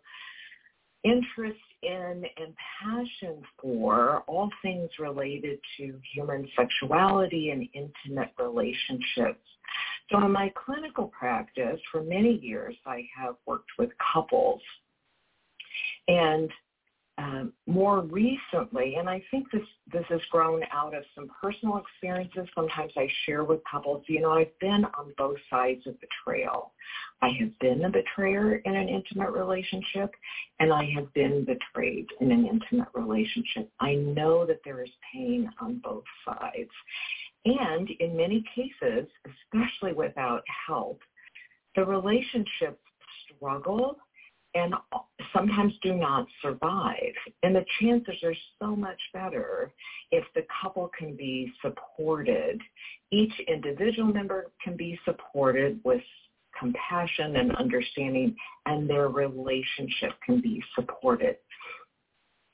interest 1.03 1.59
in 1.83 2.23
and 2.37 2.53
passion 2.81 3.41
for 3.59 4.23
all 4.27 4.49
things 4.61 4.89
related 4.99 5.59
to 5.77 5.99
human 6.13 6.47
sexuality 6.55 7.49
and 7.49 7.67
intimate 7.73 8.31
relationships. 8.39 9.41
So 10.11 10.23
in 10.23 10.31
my 10.31 10.51
clinical 10.65 11.07
practice, 11.07 11.79
for 11.91 12.03
many 12.03 12.37
years, 12.39 12.75
I 12.85 13.07
have 13.17 13.35
worked 13.45 13.71
with 13.79 13.89
couples. 14.13 14.61
And 16.07 16.49
um, 17.21 17.53
more 17.67 18.01
recently, 18.01 18.95
and 18.95 19.07
I 19.07 19.21
think 19.29 19.51
this 19.51 19.61
this 19.91 20.05
has 20.09 20.21
grown 20.31 20.61
out 20.71 20.95
of 20.95 21.03
some 21.13 21.29
personal 21.41 21.77
experiences. 21.77 22.47
Sometimes 22.55 22.91
I 22.97 23.07
share 23.25 23.43
with 23.43 23.59
couples. 23.69 24.03
You 24.07 24.21
know, 24.21 24.31
I've 24.31 24.57
been 24.59 24.85
on 24.97 25.13
both 25.17 25.37
sides 25.49 25.85
of 25.85 25.93
the 26.01 26.07
trail. 26.23 26.71
I 27.21 27.29
have 27.39 27.57
been 27.59 27.85
a 27.85 27.89
betrayer 27.89 28.55
in 28.55 28.75
an 28.75 28.89
intimate 28.89 29.31
relationship, 29.31 30.11
and 30.59 30.73
I 30.73 30.89
have 30.95 31.13
been 31.13 31.45
betrayed 31.45 32.07
in 32.21 32.31
an 32.31 32.47
intimate 32.47 32.89
relationship. 32.95 33.69
I 33.79 33.95
know 33.95 34.45
that 34.47 34.61
there 34.65 34.81
is 34.81 34.89
pain 35.13 35.47
on 35.59 35.79
both 35.83 36.05
sides, 36.25 36.71
and 37.45 37.87
in 37.99 38.17
many 38.17 38.43
cases, 38.55 39.07
especially 39.53 39.93
without 39.93 40.41
help, 40.67 40.99
the 41.75 41.85
relationship 41.85 42.79
struggle 43.35 43.97
and 44.53 44.73
sometimes 45.33 45.73
do 45.81 45.95
not 45.95 46.25
survive. 46.41 47.13
And 47.43 47.55
the 47.55 47.65
chances 47.79 48.15
are 48.23 48.35
so 48.59 48.75
much 48.75 48.99
better 49.13 49.71
if 50.11 50.23
the 50.35 50.45
couple 50.61 50.89
can 50.97 51.15
be 51.15 51.51
supported. 51.61 52.61
Each 53.11 53.33
individual 53.47 54.11
member 54.11 54.47
can 54.63 54.75
be 54.75 54.99
supported 55.05 55.79
with 55.83 56.01
compassion 56.59 57.37
and 57.37 57.55
understanding, 57.55 58.35
and 58.65 58.89
their 58.89 59.07
relationship 59.07 60.11
can 60.25 60.41
be 60.41 60.63
supported. 60.75 61.37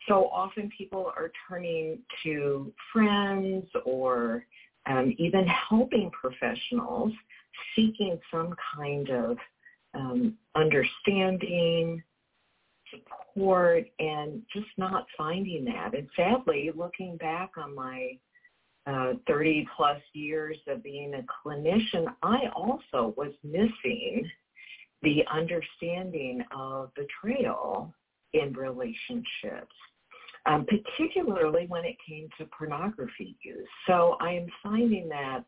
So 0.07 0.29
often 0.29 0.69
people 0.77 1.11
are 1.17 1.31
turning 1.49 1.99
to 2.23 2.71
friends 2.93 3.65
or 3.85 4.45
um, 4.89 5.13
even 5.17 5.45
helping 5.47 6.09
professionals 6.11 7.11
seeking 7.75 8.19
some 8.31 8.55
kind 8.75 9.09
of 9.09 9.37
um, 9.93 10.35
understanding, 10.55 12.01
support, 12.91 13.85
and 13.99 14.41
just 14.53 14.67
not 14.77 15.05
finding 15.17 15.65
that. 15.65 15.93
And 15.93 16.07
sadly, 16.15 16.71
looking 16.75 17.17
back 17.17 17.51
on 17.57 17.75
my 17.75 18.17
uh, 18.85 19.13
30 19.27 19.67
plus 19.75 20.01
years 20.13 20.57
of 20.67 20.83
being 20.83 21.13
a 21.13 21.25
clinician, 21.47 22.05
I 22.23 22.47
also 22.55 23.13
was 23.17 23.33
missing 23.43 24.29
the 25.03 25.23
understanding 25.31 26.43
of 26.55 26.91
betrayal 26.95 27.93
in 28.33 28.53
relationships, 28.53 29.75
um, 30.45 30.65
particularly 30.65 31.65
when 31.67 31.85
it 31.85 31.97
came 32.07 32.29
to 32.37 32.45
pornography 32.57 33.37
use. 33.43 33.67
So 33.85 34.17
I 34.21 34.31
am 34.31 34.47
finding 34.63 35.09
that 35.09 35.43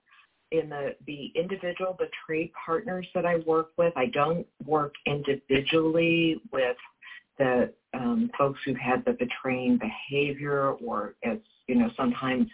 in 0.51 0.69
the, 0.69 0.95
the 1.05 1.31
individual 1.35 1.97
betrayed 1.97 2.51
partners 2.65 3.07
that 3.13 3.25
I 3.25 3.37
work 3.37 3.69
with. 3.77 3.93
I 3.95 4.07
don't 4.07 4.45
work 4.65 4.93
individually 5.05 6.41
with 6.51 6.77
the 7.39 7.73
um, 7.93 8.29
folks 8.37 8.59
who've 8.65 8.77
had 8.77 9.03
the 9.05 9.13
betraying 9.13 9.79
behavior 9.79 10.73
or 10.73 11.15
as, 11.23 11.37
you 11.67 11.75
know, 11.75 11.89
sometimes 11.97 12.47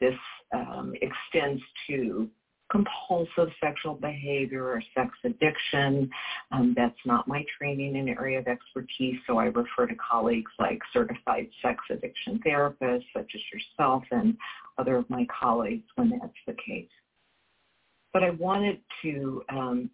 this 0.00 0.14
um, 0.54 0.94
extends 1.02 1.60
to 1.88 2.28
compulsive 2.70 3.48
sexual 3.62 3.94
behavior 3.94 4.64
or 4.64 4.82
sex 4.94 5.10
addiction. 5.24 6.08
Um, 6.52 6.74
that's 6.76 6.98
not 7.04 7.26
my 7.26 7.44
training 7.58 7.96
and 7.96 8.08
area 8.08 8.38
of 8.38 8.46
expertise, 8.46 9.16
so 9.26 9.38
I 9.38 9.46
refer 9.46 9.86
to 9.86 9.94
colleagues 9.96 10.52
like 10.58 10.78
certified 10.92 11.48
sex 11.62 11.78
addiction 11.90 12.40
therapists 12.46 13.04
such 13.14 13.30
as 13.34 13.40
yourself 13.52 14.04
and 14.10 14.36
other 14.78 14.96
of 14.96 15.10
my 15.10 15.26
colleagues 15.40 15.86
when 15.96 16.10
that's 16.10 16.32
the 16.46 16.54
case 16.54 16.88
but 18.12 18.22
I 18.22 18.30
wanted 18.30 18.80
to 19.02 19.42
um, 19.48 19.90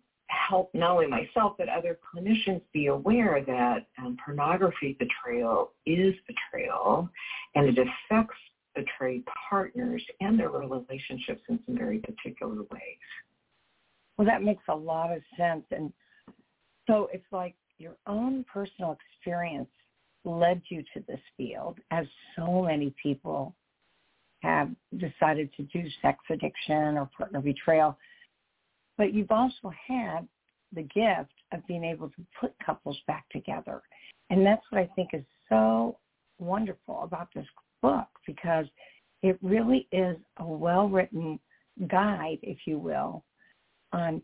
help 0.49 0.71
not 0.75 0.91
only 0.91 1.07
myself 1.07 1.55
but 1.59 1.69
other 1.69 1.99
clinicians 2.15 2.61
be 2.73 2.87
aware 2.87 3.43
that 3.47 3.87
um, 3.99 4.17
pornography 4.25 4.97
betrayal 4.99 5.73
is 5.87 6.15
betrayal 6.27 7.09
and 7.55 7.69
it 7.69 7.79
affects 7.79 8.37
betrayed 8.75 9.25
partners 9.49 10.05
and 10.21 10.39
their 10.39 10.51
relationships 10.51 11.43
in 11.49 11.59
some 11.67 11.77
very 11.77 11.99
particular 12.01 12.57
ways. 12.57 12.99
Well, 14.17 14.27
that 14.27 14.43
makes 14.43 14.63
a 14.69 14.75
lot 14.75 15.13
of 15.13 15.23
sense. 15.37 15.65
And 15.71 15.93
so 16.87 17.09
it's 17.13 17.25
like 17.33 17.55
your 17.79 17.97
own 18.07 18.45
personal 18.53 18.97
experience 19.17 19.69
led 20.25 20.63
you 20.69 20.83
to 20.95 21.05
this 21.07 21.21
field, 21.37 21.79
as 21.91 22.07
so 22.37 22.63
many 22.63 22.95
people 23.03 23.55
have 24.43 24.71
decided 24.99 25.51
to 25.57 25.63
do 25.65 25.85
sex 26.03 26.19
addiction 26.31 26.99
or 26.99 27.09
partner 27.17 27.41
betrayal. 27.41 27.97
But 28.97 29.13
you've 29.13 29.31
also 29.31 29.73
had 29.87 30.27
the 30.73 30.83
gift 30.83 31.33
of 31.53 31.67
being 31.67 31.85
able 31.85 32.09
to 32.11 32.27
put 32.41 32.55
couples 32.65 32.99
back 33.07 33.29
together. 33.31 33.83
And 34.31 34.45
that's 34.45 34.63
what 34.71 34.81
I 34.81 34.89
think 34.97 35.11
is 35.13 35.25
so 35.49 35.99
wonderful 36.39 37.03
about 37.03 37.29
this 37.35 37.47
book 37.83 38.07
because 38.27 38.67
it 39.23 39.39
really 39.43 39.89
is 39.93 40.17
a 40.39 40.45
well-written 40.45 41.39
guide, 41.89 42.39
if 42.43 42.59
you 42.67 42.79
will, 42.79 43.25
on 43.93 44.23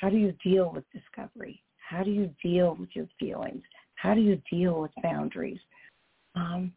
how 0.00 0.08
do 0.08 0.16
you 0.16 0.34
deal 0.44 0.72
with 0.72 0.84
discovery? 0.92 1.62
How 1.76 2.02
do 2.02 2.10
you 2.10 2.30
deal 2.42 2.76
with 2.78 2.90
your 2.94 3.06
feelings? 3.18 3.62
How 3.94 4.14
do 4.14 4.20
you 4.20 4.40
deal 4.50 4.80
with 4.80 4.90
boundaries? 5.02 5.60
Um, 6.34 6.72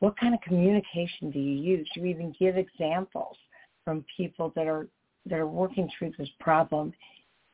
what 0.00 0.18
kind 0.18 0.34
of 0.34 0.40
communication 0.42 1.30
do 1.30 1.38
you 1.38 1.76
use? 1.76 1.88
You 1.96 2.04
even 2.04 2.34
give 2.38 2.56
examples 2.56 3.36
from 3.84 4.04
people 4.16 4.52
that 4.54 4.66
are 4.66 4.86
that 5.26 5.38
are 5.38 5.46
working 5.46 5.88
through 5.98 6.12
this 6.18 6.28
problem, 6.40 6.92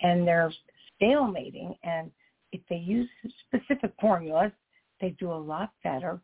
and 0.00 0.26
they're 0.26 0.52
stalemating. 1.00 1.76
And 1.83 2.11
if 2.52 2.61
they 2.68 2.76
use 2.76 3.09
specific 3.46 3.92
formulas, 4.00 4.52
they 5.00 5.11
do 5.18 5.33
a 5.33 5.35
lot 5.35 5.72
better 5.83 6.20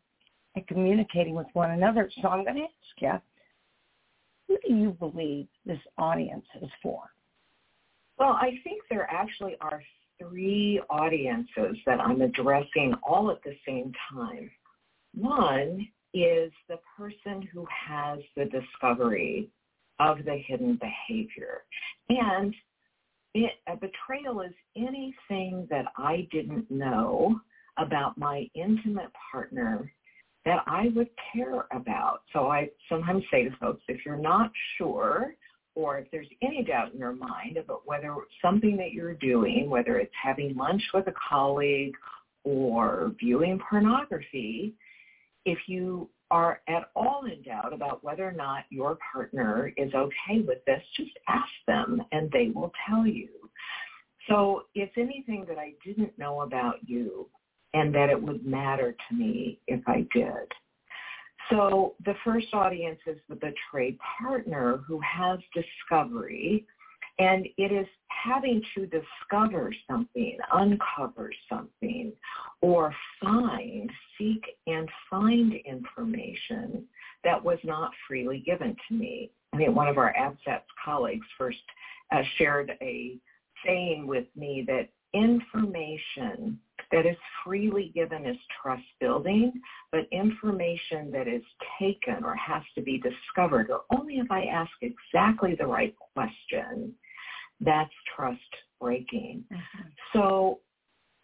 at 0.55 0.67
communicating 0.67 1.35
with 1.35 1.47
one 1.53 1.71
another. 1.71 2.09
So 2.21 2.27
I'm 2.27 2.43
going 2.43 2.57
to 2.57 2.63
ask 2.63 2.71
you, 2.99 3.21
who 4.47 4.57
do 4.67 4.73
you 4.73 4.91
believe 4.91 5.47
this 5.65 5.79
audience 5.97 6.45
is 6.61 6.69
for? 6.81 7.01
Well, 8.17 8.31
I 8.33 8.59
think 8.63 8.81
there 8.89 9.07
actually 9.11 9.55
are 9.61 9.81
three 10.19 10.81
audiences 10.89 11.77
that 11.85 11.99
I'm 11.99 12.21
addressing 12.21 12.93
all 13.03 13.29
at 13.29 13.43
the 13.43 13.55
same 13.65 13.91
time. 14.11 14.49
One 15.13 15.87
is 16.13 16.51
the 16.67 16.79
person 16.97 17.47
who 17.53 17.67
has 17.69 18.19
the 18.35 18.45
discovery 18.45 19.49
of 19.99 20.23
the 20.25 20.37
hidden 20.45 20.79
behavior. 20.79 21.63
And 22.09 22.53
it, 23.33 23.53
a 23.67 23.75
betrayal 23.75 24.41
is 24.41 24.53
anything 24.75 25.67
that 25.69 25.85
I 25.97 26.27
didn't 26.31 26.69
know 26.69 27.39
about 27.77 28.17
my 28.17 28.47
intimate 28.55 29.11
partner 29.31 29.91
that 30.45 30.63
I 30.65 30.89
would 30.95 31.09
care 31.33 31.65
about. 31.71 32.21
So 32.33 32.47
I 32.47 32.69
sometimes 32.89 33.23
say 33.29 33.43
to 33.43 33.55
folks, 33.57 33.83
if 33.87 34.05
you're 34.05 34.15
not 34.15 34.51
sure 34.77 35.35
or 35.75 35.99
if 35.99 36.09
there's 36.09 36.27
any 36.41 36.63
doubt 36.63 36.93
in 36.93 36.99
your 36.99 37.13
mind 37.13 37.57
about 37.57 37.81
whether 37.85 38.15
something 38.41 38.77
that 38.77 38.93
you're 38.93 39.13
doing, 39.15 39.69
whether 39.69 39.99
it's 39.99 40.13
having 40.21 40.55
lunch 40.55 40.81
with 40.93 41.05
a 41.07 41.13
colleague 41.29 41.93
or 42.43 43.11
viewing 43.19 43.59
pornography, 43.69 44.73
if 45.45 45.59
you 45.67 46.09
are 46.31 46.61
at 46.67 46.89
all 46.95 47.25
in 47.25 47.41
doubt 47.41 47.73
about 47.73 48.03
whether 48.03 48.27
or 48.27 48.33
not 48.33 48.65
your 48.69 48.97
partner 49.13 49.71
is 49.77 49.93
okay 49.93 50.41
with 50.45 50.63
this, 50.65 50.81
just 50.95 51.11
ask 51.27 51.49
them 51.67 52.01
and 52.11 52.29
they 52.31 52.51
will 52.53 52.71
tell 52.87 53.05
you. 53.05 53.29
So 54.29 54.63
it's 54.75 54.93
anything 54.97 55.45
that 55.47 55.57
I 55.57 55.73
didn't 55.85 56.17
know 56.17 56.41
about 56.41 56.75
you 56.85 57.29
and 57.73 57.93
that 57.95 58.09
it 58.09 58.21
would 58.21 58.45
matter 58.45 58.95
to 59.09 59.15
me 59.15 59.59
if 59.67 59.81
I 59.87 60.05
did. 60.13 60.51
So 61.49 61.95
the 62.03 62.15
first 62.25 62.47
audience 62.53 62.99
is 63.07 63.17
the 63.29 63.35
betrayed 63.35 63.97
partner 64.19 64.81
who 64.85 64.99
has 64.99 65.39
discovery 65.53 66.65
and 67.19 67.47
it 67.57 67.71
is 67.71 67.87
having 68.07 68.61
to 68.75 68.85
discover 68.85 69.73
something, 69.89 70.37
uncover 70.53 71.31
something, 71.49 72.11
or 72.61 72.93
find, 73.21 73.89
seek 74.17 74.43
and 74.67 74.89
find 75.09 75.53
information 75.65 76.85
that 77.23 77.43
was 77.43 77.57
not 77.63 77.91
freely 78.07 78.43
given 78.45 78.75
to 78.87 78.95
me. 78.95 79.31
I 79.53 79.57
mean, 79.57 79.73
one 79.73 79.87
of 79.87 79.97
our 79.97 80.13
APSATS 80.13 80.65
colleagues 80.83 81.25
first 81.37 81.57
uh, 82.11 82.21
shared 82.37 82.73
a 82.81 83.17
saying 83.65 84.05
with 84.05 84.25
me 84.35 84.63
that 84.67 84.89
information 85.13 86.59
that 86.91 87.05
is 87.05 87.17
freely 87.43 87.91
given 87.93 88.25
is 88.25 88.37
trust 88.61 88.83
building, 88.99 89.51
but 89.91 90.07
information 90.11 91.11
that 91.11 91.27
is 91.27 91.41
taken 91.79 92.23
or 92.23 92.35
has 92.35 92.61
to 92.75 92.81
be 92.81 93.01
discovered, 93.01 93.69
or 93.69 93.81
only 93.97 94.15
if 94.15 94.31
I 94.31 94.43
ask 94.45 94.71
exactly 94.81 95.55
the 95.55 95.65
right 95.65 95.93
question, 96.13 96.93
that's 97.61 97.91
trust 98.15 98.39
breaking. 98.79 99.43
Mm-hmm. 99.51 99.87
So 100.13 100.59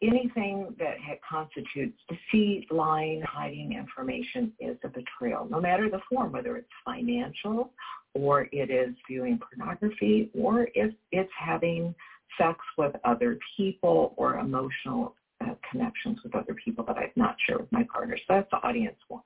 anything 0.02 0.76
that 0.80 0.98
constitutes 1.28 1.98
deceit, 2.10 2.68
lying, 2.72 3.22
hiding 3.22 3.74
information 3.74 4.52
is 4.60 4.78
a 4.84 4.90
betrayal, 4.90 5.48
no 5.50 5.62
matter 5.62 5.90
the 5.90 6.02
form, 6.10 6.32
whether 6.32 6.58
it's 6.58 6.70
financial 6.84 7.72
or 8.14 8.48
it 8.52 8.70
is 8.70 8.96
viewing 9.08 9.40
pornography 9.40 10.30
or 10.34 10.68
if 10.76 10.94
it's 11.12 11.32
having 11.40 11.96
sex 12.38 12.60
with 12.78 12.94
other 13.06 13.38
people 13.56 14.14
or 14.18 14.40
emotional 14.40 15.16
uh, 15.42 15.54
connections 15.70 16.20
with 16.24 16.36
other 16.36 16.56
people 16.64 16.84
that 16.86 16.98
I've 16.98 17.16
not 17.16 17.36
shared 17.46 17.62
with 17.62 17.72
my 17.72 17.84
partner. 17.84 18.18
So 18.18 18.24
that's 18.30 18.50
the 18.52 18.58
audience 18.58 18.98
one. 19.08 19.22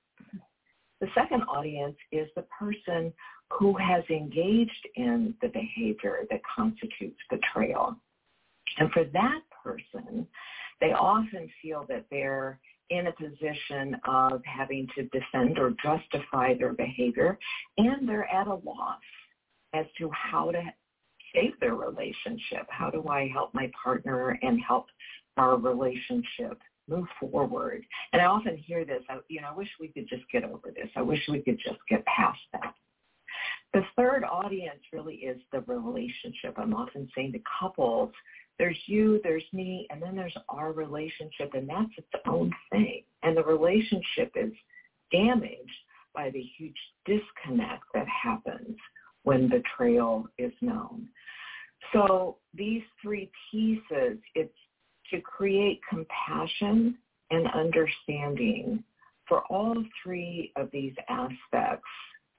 The 0.99 1.07
second 1.13 1.43
audience 1.43 1.95
is 2.11 2.27
the 2.35 2.43
person 2.43 3.13
who 3.51 3.75
has 3.77 4.03
engaged 4.09 4.87
in 4.95 5.33
the 5.41 5.47
behavior 5.47 6.25
that 6.29 6.41
constitutes 6.43 7.19
betrayal. 7.29 7.95
And 8.77 8.91
for 8.91 9.05
that 9.05 9.41
person, 9.63 10.27
they 10.79 10.91
often 10.93 11.49
feel 11.61 11.85
that 11.89 12.05
they're 12.11 12.59
in 12.89 13.07
a 13.07 13.11
position 13.11 13.97
of 14.05 14.41
having 14.45 14.87
to 14.95 15.03
defend 15.05 15.59
or 15.59 15.73
justify 15.83 16.53
their 16.53 16.73
behavior, 16.73 17.37
and 17.77 18.07
they're 18.07 18.31
at 18.33 18.47
a 18.47 18.53
loss 18.53 19.01
as 19.73 19.85
to 19.97 20.09
how 20.11 20.51
to 20.51 20.63
save 21.35 21.59
their 21.59 21.75
relationship. 21.75 22.65
How 22.69 22.89
do 22.89 23.07
I 23.09 23.27
help 23.27 23.53
my 23.53 23.69
partner 23.83 24.39
and 24.41 24.61
help 24.61 24.85
our 25.35 25.57
relationship 25.57 26.57
move 26.87 27.07
forward? 27.19 27.83
And 28.13 28.21
I 28.21 28.25
often 28.25 28.55
hear 28.55 28.85
this, 28.85 29.03
you 29.27 29.41
know, 29.41 29.49
I 29.49 29.53
wish 29.53 29.69
we 29.79 29.89
could 29.89 30.07
just 30.07 30.23
get 30.31 30.43
over 30.45 30.71
this. 30.73 30.89
I 30.95 31.01
wish 31.01 31.21
we 31.27 31.41
could 31.41 31.59
just 31.59 31.79
get 31.89 32.05
past 32.05 32.39
that. 32.53 32.73
The 33.73 33.81
third 33.95 34.23
audience 34.23 34.79
really 34.93 35.15
is 35.15 35.37
the 35.51 35.61
relationship. 35.61 36.55
I'm 36.57 36.73
often 36.73 37.09
saying 37.15 37.33
to 37.33 37.39
couples, 37.59 38.11
there's 38.57 38.77
you, 38.87 39.19
there's 39.23 39.43
me, 39.53 39.87
and 39.89 40.01
then 40.01 40.15
there's 40.15 40.35
our 40.49 40.71
relationship, 40.71 41.53
and 41.53 41.69
that's 41.69 41.91
its 41.97 42.23
own 42.25 42.51
thing. 42.71 43.03
And 43.23 43.37
the 43.37 43.43
relationship 43.43 44.31
is 44.35 44.51
damaged 45.11 45.71
by 46.15 46.31
the 46.31 46.41
huge 46.57 46.77
disconnect 47.05 47.83
that 47.93 48.07
happens 48.07 48.75
when 49.23 49.49
betrayal 49.49 50.27
is 50.37 50.53
known. 50.61 51.07
So 51.93 52.37
these 52.53 52.81
three 53.01 53.29
pieces, 53.51 54.17
it's 54.33 54.57
to 55.11 55.21
create 55.21 55.79
compassion 55.89 56.97
and 57.29 57.47
understanding 57.51 58.83
for 59.27 59.43
all 59.49 59.75
three 60.03 60.51
of 60.55 60.69
these 60.71 60.93
aspects 61.09 61.87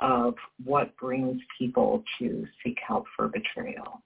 of 0.01 0.35
what 0.65 0.97
brings 0.97 1.41
people 1.59 2.05
to 2.19 2.47
seek 2.63 2.79
help 2.87 3.05
for 3.17 3.29
betrayal. 3.29 4.03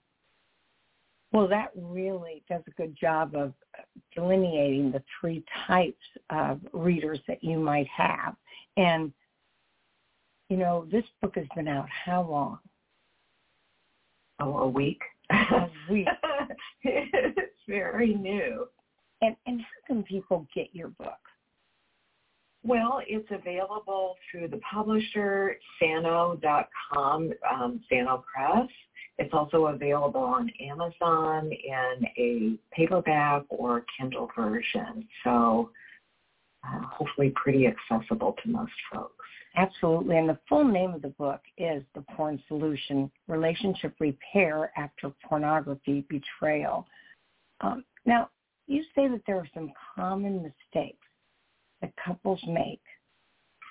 Well, 1.32 1.48
that 1.48 1.70
really 1.74 2.42
does 2.48 2.62
a 2.66 2.70
good 2.72 2.94
job 2.98 3.34
of 3.34 3.54
delineating 4.14 4.92
the 4.92 5.02
three 5.18 5.42
types 5.66 6.04
of 6.28 6.60
readers 6.72 7.20
that 7.26 7.42
you 7.42 7.58
might 7.58 7.88
have. 7.88 8.36
And, 8.76 9.12
you 10.50 10.58
know, 10.58 10.86
this 10.92 11.04
book 11.22 11.36
has 11.36 11.46
been 11.56 11.68
out 11.68 11.88
how 11.88 12.22
long? 12.22 12.58
Oh, 14.40 14.58
a 14.58 14.68
week. 14.68 15.00
A 15.30 15.70
week. 15.90 16.08
it's 16.82 17.52
very 17.66 18.14
new. 18.14 18.66
And, 19.22 19.34
and 19.46 19.60
how 19.60 19.86
can 19.86 20.02
people 20.02 20.46
get 20.54 20.74
your 20.74 20.88
book? 20.88 21.21
Well, 22.64 23.00
it's 23.06 23.28
available 23.30 24.16
through 24.30 24.48
the 24.48 24.58
publisher, 24.58 25.56
Sano.com, 25.80 27.32
um, 27.50 27.80
Sano 27.88 28.24
Press. 28.32 28.68
It's 29.18 29.34
also 29.34 29.66
available 29.66 30.20
on 30.20 30.50
Amazon 30.60 31.50
in 31.52 32.06
a 32.16 32.58
paperback 32.74 33.42
or 33.48 33.84
Kindle 33.98 34.30
version. 34.36 35.06
So 35.24 35.70
uh, 36.64 36.80
hopefully 36.86 37.32
pretty 37.34 37.66
accessible 37.66 38.36
to 38.42 38.50
most 38.50 38.72
folks. 38.92 39.14
Absolutely. 39.56 40.16
And 40.16 40.28
the 40.28 40.38
full 40.48 40.64
name 40.64 40.94
of 40.94 41.02
the 41.02 41.08
book 41.08 41.40
is 41.58 41.82
The 41.94 42.02
Porn 42.16 42.42
Solution, 42.48 43.10
Relationship 43.28 43.94
Repair 44.00 44.70
After 44.76 45.12
Pornography 45.28 46.06
Betrayal. 46.08 46.86
Um, 47.60 47.84
now, 48.06 48.30
you 48.66 48.82
say 48.94 49.08
that 49.08 49.20
there 49.26 49.36
are 49.36 49.48
some 49.52 49.72
common 49.94 50.36
mistakes 50.42 51.01
that 51.82 51.92
couples 52.02 52.40
make 52.46 52.80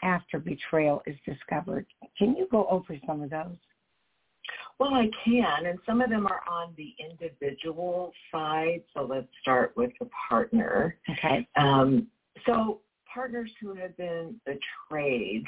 after 0.04 0.40
betrayal 0.40 1.02
is 1.08 1.16
discovered. 1.26 1.86
Can 2.18 2.36
you 2.36 2.48
go 2.52 2.68
over 2.68 2.98
some 3.08 3.22
of 3.22 3.30
those? 3.30 3.58
Well, 4.80 4.94
I 4.94 5.10
can, 5.24 5.68
and 5.68 5.80
some 5.86 6.02
of 6.02 6.10
them 6.10 6.26
are 6.26 6.42
on 6.50 6.74
the 6.76 6.94
individual 7.00 8.12
side. 8.32 8.82
So 8.94 9.04
let's 9.04 9.28
start 9.42 9.74
with 9.76 9.92
the 10.00 10.10
partner. 10.28 10.96
Okay. 11.10 11.48
Um, 11.56 12.08
so 12.46 12.80
partners 13.12 13.52
who 13.62 13.76
have 13.76 13.96
been 13.98 14.42
betrayed 14.46 15.46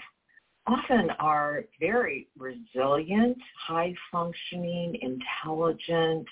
often 0.67 1.09
are 1.19 1.63
very 1.79 2.27
resilient, 2.37 3.37
high 3.67 3.93
functioning, 4.11 4.97
intelligent, 5.01 6.27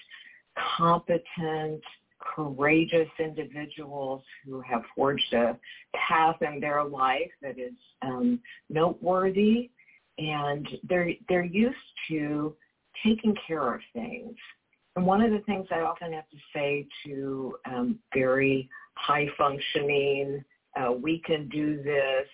competent, 0.77 1.81
courageous 2.35 3.09
individuals 3.19 4.23
who 4.45 4.61
have 4.61 4.83
forged 4.95 5.33
a 5.33 5.57
path 5.95 6.37
in 6.41 6.59
their 6.59 6.83
life 6.83 7.31
that 7.41 7.57
is 7.59 7.73
um, 8.01 8.39
noteworthy, 8.69 9.69
and 10.17 10.67
they're 10.83 11.11
they're 11.27 11.45
used 11.45 11.77
to 12.09 12.55
taking 13.03 13.35
care 13.47 13.75
of 13.75 13.81
things. 13.93 14.35
And 14.95 15.05
one 15.05 15.21
of 15.21 15.31
the 15.31 15.39
things 15.39 15.67
I 15.71 15.81
often 15.81 16.13
have 16.13 16.29
to 16.29 16.37
say 16.53 16.87
to 17.05 17.55
um, 17.65 17.99
very 18.13 18.69
high 18.95 19.27
functioning, 19.37 20.43
uh, 20.79 20.91
we 20.91 21.21
can 21.25 21.47
do 21.49 21.81
this 21.81 22.27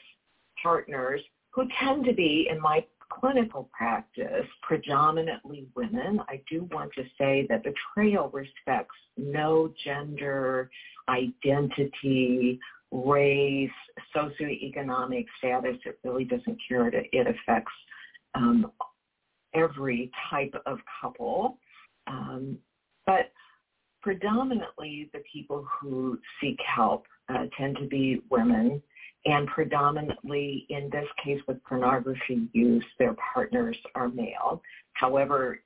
partners 0.62 1.22
who 1.52 1.68
tend 1.80 2.06
to 2.06 2.14
be, 2.14 2.48
in 2.52 2.60
my 2.60 2.84
clinical 3.20 3.70
practice, 3.76 4.46
predominantly 4.62 5.68
women. 5.76 6.20
I 6.28 6.42
do 6.50 6.68
want 6.72 6.92
to 6.96 7.04
say 7.18 7.46
that 7.50 7.64
betrayal 7.64 8.30
respects 8.30 8.96
no 9.18 9.74
gender, 9.84 10.70
identity, 11.10 12.60
race, 12.92 13.70
socioeconomic 14.16 15.26
status. 15.38 15.78
It 15.86 16.00
really 16.04 16.26
doesn't 16.26 16.58
care. 16.68 16.88
It, 16.88 17.28
affects 17.28 17.72
um, 18.36 18.72
every 19.54 20.12
type 20.30 20.54
of 20.66 20.80
couple. 21.02 21.58
Um, 22.08 22.58
but 23.06 23.32
predominantly 24.02 25.10
the 25.14 25.22
people 25.32 25.66
who 25.82 26.20
seek 26.40 26.58
help 26.76 27.06
uh, 27.30 27.46
tend 27.58 27.78
to 27.78 27.88
be 27.88 28.22
women 28.30 28.82
and 29.28 29.46
predominantly 29.48 30.66
in 30.70 30.90
this 30.90 31.08
case 31.24 31.40
with 31.48 31.62
pornography 31.64 32.48
use, 32.54 32.86
their 32.98 33.16
partners 33.34 33.78
are 33.94 34.08
male. 34.08 34.62
However, 34.94 35.60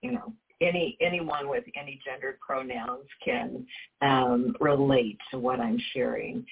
you 0.00 0.12
know, 0.12 0.32
any 0.60 0.96
anyone 1.00 1.48
with 1.48 1.64
any 1.78 2.00
gendered 2.04 2.38
pronouns 2.40 3.06
can 3.22 3.66
um, 4.00 4.56
relate 4.58 5.18
to 5.30 5.38
what 5.38 5.60
I'm 5.60 5.78
sharing. 5.92 6.46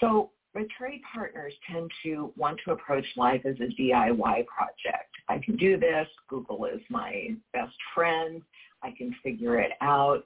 So 0.00 0.30
betrayed 0.54 1.02
partners 1.14 1.54
tend 1.70 1.90
to 2.02 2.32
want 2.36 2.58
to 2.64 2.72
approach 2.72 3.06
life 3.16 3.42
as 3.44 3.54
a 3.60 3.80
DIY 3.80 4.46
project. 4.46 5.10
I 5.28 5.38
can 5.38 5.56
do 5.56 5.78
this. 5.78 6.08
Google 6.28 6.64
is 6.64 6.80
my 6.88 7.28
best 7.52 7.76
friend. 7.94 8.42
I 8.82 8.90
can 8.96 9.14
figure 9.22 9.60
it 9.60 9.72
out. 9.80 10.24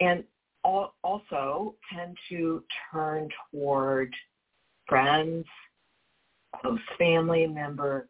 And 0.00 0.24
also 0.64 1.74
tend 1.92 2.16
to 2.28 2.64
turn 2.90 3.28
toward 3.50 4.12
friends, 4.88 5.44
close 6.60 6.80
family 6.98 7.46
members, 7.46 8.08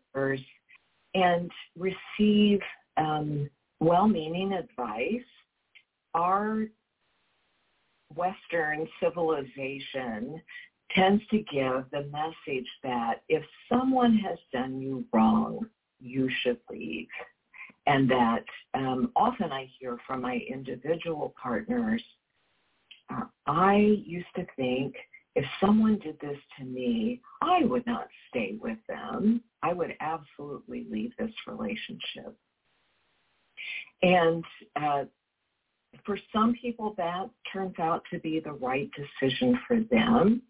and 1.14 1.50
receive 1.76 2.60
um, 2.96 3.48
well-meaning 3.80 4.52
advice. 4.52 5.20
Our 6.14 6.66
Western 8.14 8.86
civilization 9.02 10.40
tends 10.94 11.22
to 11.30 11.38
give 11.38 11.84
the 11.90 12.08
message 12.12 12.68
that 12.82 13.22
if 13.28 13.42
someone 13.70 14.16
has 14.18 14.38
done 14.52 14.80
you 14.80 15.04
wrong, 15.12 15.66
you 16.00 16.28
should 16.42 16.58
leave. 16.70 17.08
And 17.86 18.08
that 18.10 18.44
um, 18.74 19.10
often 19.16 19.50
I 19.50 19.68
hear 19.78 19.98
from 20.06 20.20
my 20.20 20.36
individual 20.48 21.34
partners, 21.42 22.02
uh, 23.10 23.24
I 23.46 23.76
used 24.04 24.28
to 24.36 24.46
think 24.56 24.94
if 25.34 25.44
someone 25.60 25.98
did 25.98 26.18
this 26.20 26.38
to 26.58 26.64
me, 26.64 27.20
I 27.40 27.64
would 27.64 27.86
not 27.86 28.08
stay 28.28 28.58
with 28.60 28.78
them. 28.88 29.42
I 29.62 29.72
would 29.72 29.94
absolutely 30.00 30.86
leave 30.90 31.12
this 31.18 31.30
relationship. 31.46 32.36
And 34.02 34.44
uh, 34.76 35.04
for 36.04 36.18
some 36.32 36.54
people, 36.60 36.94
that 36.98 37.30
turns 37.52 37.78
out 37.78 38.02
to 38.12 38.18
be 38.18 38.40
the 38.40 38.52
right 38.52 38.90
decision 38.92 39.58
for 39.66 39.80
them. 39.90 40.42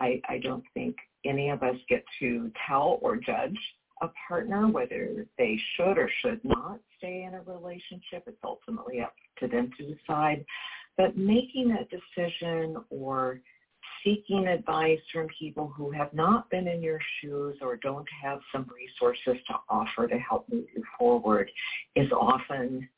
I, 0.00 0.20
I 0.28 0.38
don't 0.38 0.64
think 0.74 0.96
any 1.24 1.48
of 1.48 1.62
us 1.62 1.76
get 1.88 2.04
to 2.20 2.50
tell 2.66 2.98
or 3.00 3.16
judge 3.16 3.58
a 4.02 4.08
partner 4.28 4.68
whether 4.68 5.26
they 5.38 5.58
should 5.74 5.96
or 5.96 6.10
should 6.20 6.40
not 6.44 6.80
stay 6.98 7.22
in 7.22 7.34
a 7.34 7.40
relationship. 7.42 8.24
It's 8.26 8.36
ultimately 8.44 9.00
up 9.00 9.14
to 9.38 9.48
them 9.48 9.70
to 9.78 9.94
decide. 9.94 10.44
But 10.98 11.16
making 11.16 11.68
that 11.68 11.88
decision 11.88 12.76
or 12.90 13.40
seeking 14.06 14.46
advice 14.46 15.00
from 15.12 15.26
people 15.38 15.72
who 15.76 15.90
have 15.90 16.12
not 16.14 16.48
been 16.48 16.68
in 16.68 16.80
your 16.80 17.00
shoes 17.20 17.56
or 17.60 17.76
don't 17.76 18.06
have 18.22 18.38
some 18.52 18.70
resources 18.72 19.42
to 19.48 19.54
offer 19.68 20.06
to 20.06 20.16
help 20.18 20.46
move 20.50 20.64
you 20.74 20.82
forward 20.96 21.50
is 21.96 22.10
often 22.12 22.88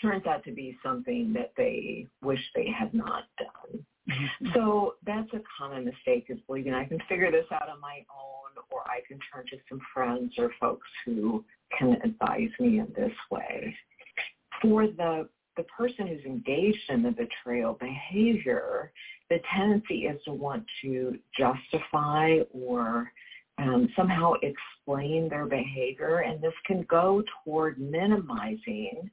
turns 0.00 0.24
out 0.26 0.42
to 0.44 0.52
be 0.52 0.78
something 0.82 1.32
that 1.34 1.52
they 1.56 2.06
wish 2.22 2.40
they 2.54 2.68
had 2.70 2.94
not 2.94 3.24
done. 3.38 3.84
Mm-hmm. 4.08 4.46
So 4.54 4.94
that's 5.04 5.30
a 5.34 5.40
common 5.58 5.84
mistake 5.84 6.26
is 6.30 6.38
believing 6.46 6.72
I 6.72 6.86
can 6.86 6.98
figure 7.06 7.30
this 7.30 7.44
out 7.52 7.68
on 7.68 7.80
my 7.80 8.04
own 8.10 8.62
or 8.70 8.80
I 8.86 9.00
can 9.06 9.18
turn 9.32 9.44
to 9.50 9.58
some 9.68 9.80
friends 9.92 10.32
or 10.38 10.50
folks 10.58 10.88
who 11.04 11.44
can 11.78 11.98
advise 12.02 12.50
me 12.58 12.78
in 12.78 12.88
this 12.96 13.12
way. 13.30 13.76
For 14.62 14.86
the 14.86 15.28
the 15.60 15.64
person 15.64 16.06
who's 16.06 16.24
engaged 16.24 16.88
in 16.88 17.02
the 17.02 17.10
betrayal 17.10 17.74
behavior, 17.74 18.90
the 19.28 19.38
tendency 19.54 20.06
is 20.06 20.18
to 20.24 20.32
want 20.32 20.64
to 20.80 21.18
justify 21.38 22.38
or 22.54 23.12
um, 23.58 23.90
somehow 23.94 24.32
explain 24.42 25.28
their 25.28 25.44
behavior, 25.44 26.20
and 26.20 26.40
this 26.40 26.54
can 26.66 26.82
go 26.88 27.22
toward 27.44 27.78
minimizing 27.78 29.10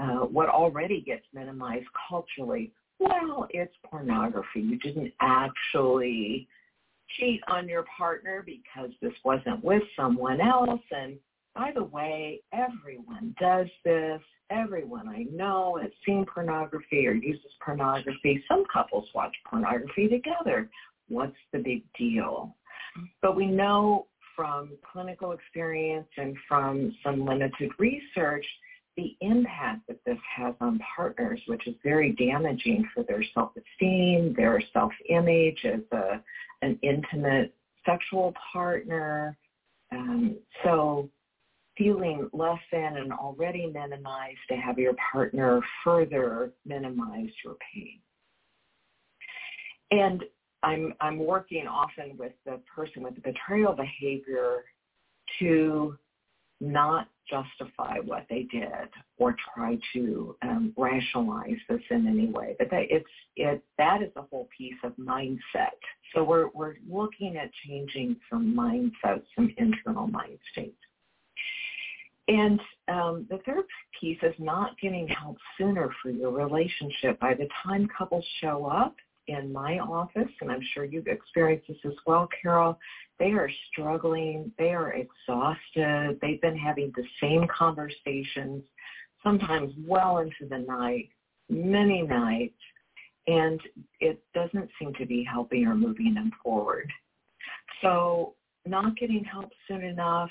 uh, 0.00 0.24
what 0.26 0.48
already 0.48 1.02
gets 1.02 1.24
minimized 1.32 1.86
culturally. 2.08 2.72
Well, 2.98 3.46
it's 3.50 3.74
pornography. 3.88 4.60
You 4.60 4.78
didn't 4.80 5.12
actually 5.20 6.48
cheat 7.16 7.40
on 7.46 7.68
your 7.68 7.84
partner 7.96 8.44
because 8.44 8.90
this 9.00 9.14
wasn't 9.24 9.62
with 9.62 9.84
someone 9.94 10.40
else, 10.40 10.80
and 10.90 11.16
by 11.54 11.70
the 11.72 11.84
way, 11.84 12.40
everyone 12.52 13.36
does 13.38 13.68
this. 13.84 14.20
Everyone 14.50 15.08
I 15.08 15.26
know 15.32 15.78
has 15.82 15.90
seen 16.04 16.24
pornography 16.24 17.06
or 17.06 17.12
uses 17.12 17.50
pornography. 17.64 18.44
Some 18.48 18.64
couples 18.72 19.08
watch 19.14 19.34
pornography 19.48 20.08
together. 20.08 20.70
What's 21.08 21.36
the 21.52 21.58
big 21.58 21.82
deal? 21.98 22.54
But 23.22 23.36
we 23.36 23.46
know 23.46 24.06
from 24.36 24.70
clinical 24.92 25.32
experience 25.32 26.08
and 26.16 26.36
from 26.48 26.94
some 27.02 27.24
limited 27.24 27.70
research 27.78 28.46
the 28.96 29.16
impact 29.20 29.86
that 29.88 29.98
this 30.06 30.18
has 30.36 30.54
on 30.60 30.80
partners, 30.96 31.40
which 31.46 31.66
is 31.66 31.74
very 31.82 32.12
damaging 32.12 32.88
for 32.94 33.02
their 33.02 33.22
self-esteem, 33.34 34.34
their 34.36 34.62
self-image 34.72 35.64
as 35.64 35.80
a, 35.92 36.22
an 36.62 36.78
intimate 36.82 37.54
sexual 37.84 38.32
partner. 38.52 39.36
Um, 39.92 40.36
so 40.64 41.10
feeling 41.76 42.28
less 42.32 42.58
than 42.72 42.96
and 42.96 43.12
already 43.12 43.66
minimized 43.66 44.38
to 44.48 44.56
have 44.56 44.78
your 44.78 44.94
partner 45.12 45.60
further 45.84 46.52
minimize 46.64 47.30
your 47.44 47.56
pain. 47.74 47.98
And 49.90 50.24
I'm 50.62 50.94
I'm 51.00 51.18
working 51.18 51.66
often 51.68 52.16
with 52.18 52.32
the 52.44 52.60
person 52.74 53.02
with 53.02 53.14
the 53.14 53.20
betrayal 53.20 53.74
behavior 53.74 54.64
to 55.38 55.96
not 56.60 57.08
justify 57.28 57.98
what 58.04 58.24
they 58.30 58.46
did 58.50 58.88
or 59.18 59.34
try 59.54 59.76
to 59.92 60.36
um, 60.42 60.72
rationalize 60.76 61.58
this 61.68 61.80
in 61.90 62.06
any 62.06 62.28
way. 62.28 62.54
But 62.58 62.70
that 62.70 62.84
it's 62.88 63.06
it 63.36 63.62
that 63.78 64.02
is 64.02 64.10
the 64.14 64.22
whole 64.22 64.48
piece 64.56 64.74
of 64.82 64.92
mindset. 64.96 65.76
So 66.14 66.24
we're 66.24 66.48
we're 66.54 66.76
looking 66.88 67.36
at 67.36 67.50
changing 67.66 68.16
some 68.30 68.54
mindsets, 68.56 69.22
some 69.34 69.52
internal 69.58 70.06
mind 70.06 70.38
states. 70.52 70.76
And 72.28 72.60
um, 72.88 73.26
the 73.30 73.38
third 73.46 73.64
piece 74.00 74.18
is 74.22 74.34
not 74.38 74.78
getting 74.80 75.06
help 75.08 75.36
sooner 75.56 75.90
for 76.02 76.10
your 76.10 76.30
relationship. 76.32 77.20
By 77.20 77.34
the 77.34 77.48
time 77.64 77.88
couples 77.96 78.24
show 78.40 78.66
up 78.66 78.96
in 79.28 79.52
my 79.52 79.78
office, 79.78 80.30
and 80.40 80.50
I'm 80.50 80.62
sure 80.74 80.84
you've 80.84 81.06
experienced 81.06 81.68
this 81.68 81.76
as 81.84 81.94
well, 82.06 82.28
Carol, 82.42 82.78
they 83.18 83.30
are 83.32 83.50
struggling. 83.70 84.52
They 84.58 84.70
are 84.70 84.94
exhausted. 84.94 86.18
They've 86.20 86.40
been 86.40 86.58
having 86.58 86.92
the 86.96 87.04
same 87.20 87.46
conversations, 87.46 88.62
sometimes 89.22 89.72
well 89.86 90.18
into 90.18 90.48
the 90.48 90.58
night, 90.58 91.08
many 91.48 92.02
nights, 92.02 92.54
and 93.26 93.60
it 94.00 94.22
doesn't 94.34 94.68
seem 94.78 94.94
to 94.94 95.06
be 95.06 95.24
helping 95.24 95.66
or 95.66 95.74
moving 95.74 96.14
them 96.14 96.30
forward. 96.42 96.90
So 97.82 98.34
not 98.64 98.96
getting 98.96 99.24
help 99.24 99.50
soon 99.68 99.82
enough, 99.82 100.30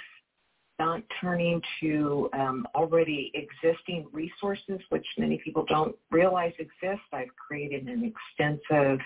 not 0.80 1.02
turning 1.22 1.62
to 1.80 2.30
um, 2.34 2.68
already 2.76 3.32
existing 3.34 4.06
resources, 4.12 4.80
which 4.90 5.06
many 5.18 5.40
people 5.44 5.66
don't 5.68 5.96
realize 6.12 6.54
exist. 6.60 7.02
I've 7.14 7.34
created 7.36 7.88
an 7.88 8.12
extensive 8.40 9.00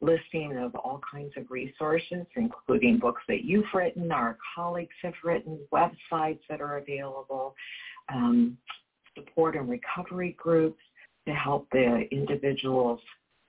listing 0.00 0.56
of 0.58 0.74
all 0.74 1.00
kinds 1.10 1.32
of 1.36 1.50
resources, 1.50 2.26
including 2.36 2.98
books 2.98 3.22
that 3.28 3.44
you've 3.44 3.64
written, 3.72 4.12
our 4.12 4.36
colleagues 4.54 4.94
have 5.02 5.14
written, 5.22 5.58
websites 5.72 6.40
that 6.48 6.60
are 6.60 6.78
available, 6.78 7.54
um, 8.12 8.58
support 9.14 9.56
and 9.56 9.68
recovery 9.68 10.36
groups 10.38 10.80
to 11.26 11.32
help 11.32 11.66
the 11.72 12.02
individuals 12.10 13.00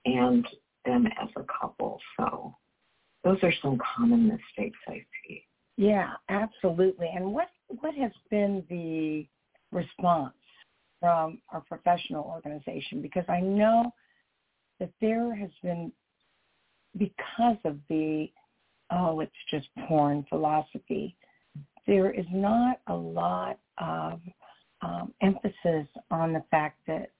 and 0.06 0.46
them 0.84 1.06
as 1.20 1.28
a 1.36 1.44
couple. 1.60 2.00
So 2.18 2.54
those 3.24 3.38
are 3.42 3.52
some 3.60 3.78
common 3.96 4.28
mistakes 4.28 4.78
I 4.88 5.04
see. 5.26 5.42
Yeah, 5.76 6.12
absolutely. 6.28 7.08
And 7.14 7.32
what 7.32 7.48
what 7.80 7.94
has 7.94 8.12
been 8.30 8.64
the 8.70 9.26
response 9.76 10.34
from 11.00 11.38
our 11.52 11.60
professional 11.60 12.24
organization? 12.24 13.02
Because 13.02 13.24
I 13.28 13.40
know 13.40 13.92
that 14.80 14.90
there 15.00 15.34
has 15.34 15.50
been, 15.62 15.92
because 16.96 17.56
of 17.64 17.78
the, 17.88 18.28
oh, 18.90 19.20
it's 19.20 19.32
just 19.50 19.66
porn 19.88 20.24
philosophy, 20.28 21.16
there 21.86 22.10
is 22.10 22.26
not 22.32 22.80
a 22.88 22.94
lot 22.94 23.58
of 23.78 24.20
um, 24.82 25.12
emphasis 25.22 25.86
on 26.10 26.32
the 26.32 26.42
fact 26.50 26.78
that 26.86 27.10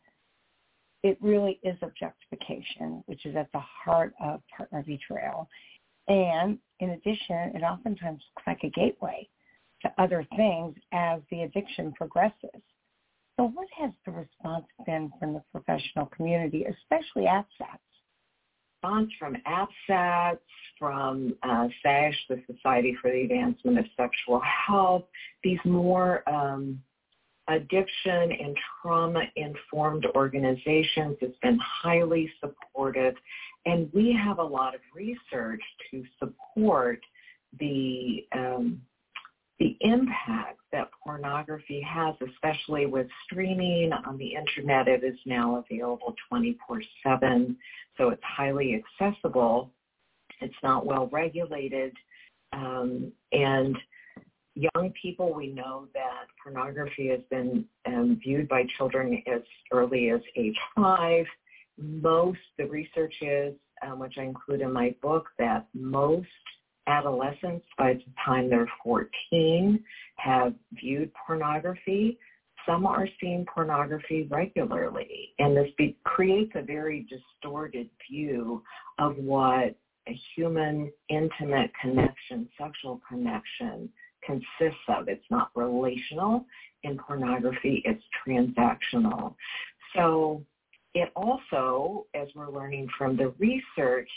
it 1.03 1.19
really 1.21 1.59
is 1.63 1.77
objectification, 1.83 3.03
which 3.07 3.27
is 3.27 3.37
at 3.37 3.51
the 3.53 3.61
heart 3.61 4.13
of 4.21 4.41
partner 4.55 4.83
betrayal. 4.83 5.49
And 6.09 6.59
in 6.81 6.91
addition, 6.91 7.55
it 7.55 7.63
oftentimes 7.63 8.23
looks 8.35 8.47
like 8.47 8.63
a 8.63 8.71
gateway 8.71 9.29
to 9.83 9.93
other 9.99 10.27
things 10.37 10.77
as 10.93 11.21
the 11.31 11.43
addiction 11.43 11.93
progresses. 11.93 12.63
So 13.37 13.49
what 13.49 13.69
has 13.79 13.91
the 14.07 14.13
response 14.13 14.65
been 14.87 15.13
from 15.19 15.35
the 15.35 15.43
professional 15.53 16.07
community, 16.07 16.65
especially 16.65 17.25
APSATS? 17.25 17.81
Response 18.83 19.11
from 19.19 19.37
APSATS, 19.47 20.39
from 20.79 21.35
uh, 21.43 21.69
SASH, 21.83 22.15
the 22.29 22.43
Society 22.51 22.97
for 23.01 23.11
the 23.11 23.23
Advancement 23.23 23.79
of 23.79 23.85
Sexual 23.97 24.41
Health, 24.41 25.05
these 25.43 25.59
more 25.65 26.27
um, 26.29 26.81
addiction 27.49 28.33
and 28.33 28.57
trauma-informed 28.81 30.07
organizations 30.15 31.17
has 31.21 31.31
been 31.43 31.59
highly 31.59 32.31
supportive. 32.41 33.15
And 33.67 33.91
we 33.93 34.19
have 34.25 34.39
a 34.39 34.45
lot 34.45 34.75
of 34.75 34.81
research 34.95 35.63
to 35.91 36.05
support 36.19 37.01
the 37.59 38.27
um, 38.33 38.81
the 39.59 39.77
impact 39.81 40.61
that 40.71 40.91
pornography 41.03 41.81
has, 41.81 42.15
especially 42.21 42.85
with 42.85 43.07
streaming 43.25 43.91
on 43.93 44.19
the 44.19 44.35
internet. 44.35 44.87
It 44.87 45.03
is 45.03 45.19
now 45.25 45.65
available 45.71 46.15
24-7, 46.31 47.57
so 47.97 48.11
it's 48.11 48.23
highly 48.23 48.83
accessible. 49.01 49.71
It's 50.43 50.55
not 50.63 50.85
well 50.85 51.09
regulated. 51.11 51.95
Um, 52.53 53.11
and 53.33 53.79
young 54.55 54.93
people, 55.01 55.33
we 55.33 55.49
know 55.49 55.89
that 55.95 56.27
pornography 56.43 57.09
has 57.09 57.21
been 57.31 57.65
um, 57.87 58.21
viewed 58.23 58.49
by 58.49 58.65
children 58.77 59.23
as 59.27 59.41
early 59.73 60.11
as 60.11 60.21
age 60.37 60.57
five. 60.75 61.25
Most, 61.79 62.39
the 62.59 62.67
research 62.67 63.15
is, 63.21 63.55
um, 63.87 63.99
which 63.99 64.15
I 64.19 64.23
include 64.23 64.61
in 64.63 64.73
my 64.73 64.95
book, 65.03 65.29
that 65.39 65.67
most 65.75 66.27
adolescents 66.87 67.67
by 67.77 67.95
the 67.95 68.03
time 68.25 68.49
they're 68.49 68.71
14 68.83 69.83
have 70.17 70.55
viewed 70.73 71.11
pornography. 71.27 72.19
Some 72.65 72.87
are 72.87 73.09
seeing 73.21 73.45
pornography 73.53 74.27
regularly, 74.31 75.33
and 75.39 75.57
this 75.57 75.69
be, 75.77 75.97
creates 76.05 76.53
a 76.55 76.63
very 76.63 77.07
distorted 77.09 77.89
view 78.11 78.63
of 78.99 79.17
what 79.17 79.77
a 80.09 80.21
human 80.35 80.91
intimate 81.09 81.71
connection, 81.81 82.49
sexual 82.59 83.01
connection 83.09 83.89
consists 84.25 84.81
of. 84.89 85.09
It's 85.09 85.25
not 85.31 85.51
relational. 85.55 86.45
In 86.83 86.97
pornography, 86.97 87.83
it's 87.85 88.03
transactional. 88.27 89.35
So 89.95 90.43
it 90.97 91.11
also, 91.15 92.07
as 92.15 92.27
we're 92.35 92.51
learning 92.51 92.89
from 92.97 93.19
the 93.19 93.35
research, 93.39 94.09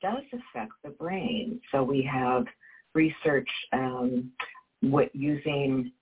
does 0.00 0.22
affect 0.32 0.72
the 0.82 0.88
brain. 0.88 1.60
So 1.70 1.82
we 1.82 2.02
have 2.10 2.46
research 2.94 3.48
um, 3.74 4.32
using 5.12 5.92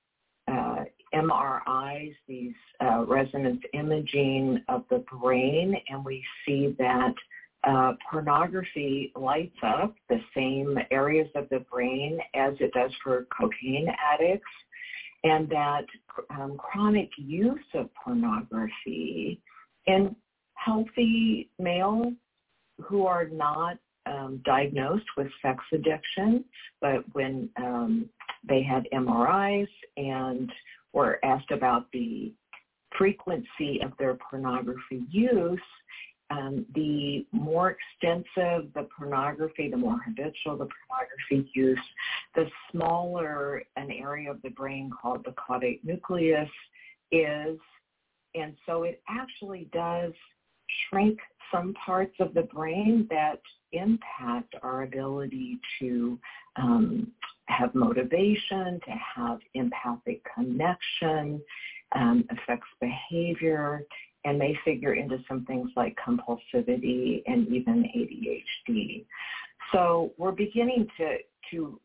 uh, 0.46 0.84
MRIs, 1.12 2.14
these 2.28 2.54
uh, 2.80 3.04
resonance 3.04 3.60
imaging 3.74 4.62
of 4.68 4.84
the 4.90 5.02
brain, 5.20 5.74
and 5.88 6.04
we 6.04 6.24
see 6.46 6.76
that 6.78 7.14
uh, 7.64 7.94
pornography 8.08 9.12
lights 9.16 9.58
up 9.64 9.92
the 10.08 10.20
same 10.36 10.78
areas 10.92 11.28
of 11.34 11.48
the 11.48 11.64
brain 11.68 12.20
as 12.34 12.54
it 12.60 12.72
does 12.74 12.92
for 13.02 13.26
cocaine 13.36 13.88
addicts, 14.14 14.46
and 15.24 15.48
that 15.48 15.84
um, 16.30 16.56
chronic 16.58 17.10
use 17.16 17.58
of 17.74 17.88
pornography 17.94 19.40
in 19.86 20.14
healthy 20.54 21.50
males 21.58 22.14
who 22.80 23.06
are 23.06 23.28
not 23.28 23.78
um, 24.06 24.40
diagnosed 24.44 25.06
with 25.16 25.28
sex 25.40 25.62
addiction, 25.72 26.44
but 26.80 27.04
when 27.12 27.48
um, 27.56 28.08
they 28.48 28.62
had 28.62 28.86
MRIs 28.92 29.68
and 29.96 30.50
were 30.92 31.18
asked 31.24 31.50
about 31.50 31.86
the 31.92 32.32
frequency 32.96 33.80
of 33.82 33.92
their 33.98 34.18
pornography 34.30 35.02
use, 35.10 35.60
um, 36.30 36.64
the 36.74 37.26
more 37.32 37.76
extensive 37.76 38.72
the 38.74 38.88
pornography, 38.96 39.70
the 39.70 39.76
more 39.76 39.98
habitual 40.04 40.56
the 40.56 40.68
pornography 40.88 41.50
use, 41.54 41.78
the 42.34 42.46
smaller 42.70 43.62
an 43.76 43.90
area 43.90 44.30
of 44.30 44.40
the 44.42 44.50
brain 44.50 44.90
called 44.90 45.24
the 45.24 45.32
caudate 45.32 45.80
nucleus 45.84 46.48
is. 47.10 47.58
And 48.34 48.54
so 48.66 48.84
it 48.84 49.02
actually 49.08 49.68
does 49.72 50.12
shrink 50.88 51.18
some 51.52 51.74
parts 51.74 52.14
of 52.20 52.34
the 52.34 52.42
brain 52.42 53.06
that 53.10 53.40
impact 53.72 54.54
our 54.62 54.82
ability 54.82 55.58
to 55.78 56.18
um, 56.56 57.12
have 57.46 57.74
motivation, 57.74 58.80
to 58.84 58.94
have 59.16 59.38
empathic 59.54 60.22
connection, 60.34 61.40
um, 61.94 62.24
affects 62.30 62.68
behavior, 62.80 63.84
and 64.24 64.38
may 64.38 64.56
figure 64.64 64.94
into 64.94 65.18
some 65.28 65.44
things 65.46 65.68
like 65.76 65.96
compulsivity 65.96 67.22
and 67.26 67.48
even 67.48 67.84
ADHD. 67.96 69.04
So 69.72 70.12
we're 70.16 70.32
beginning 70.32 70.86
to 70.98 71.16
to 71.50 71.80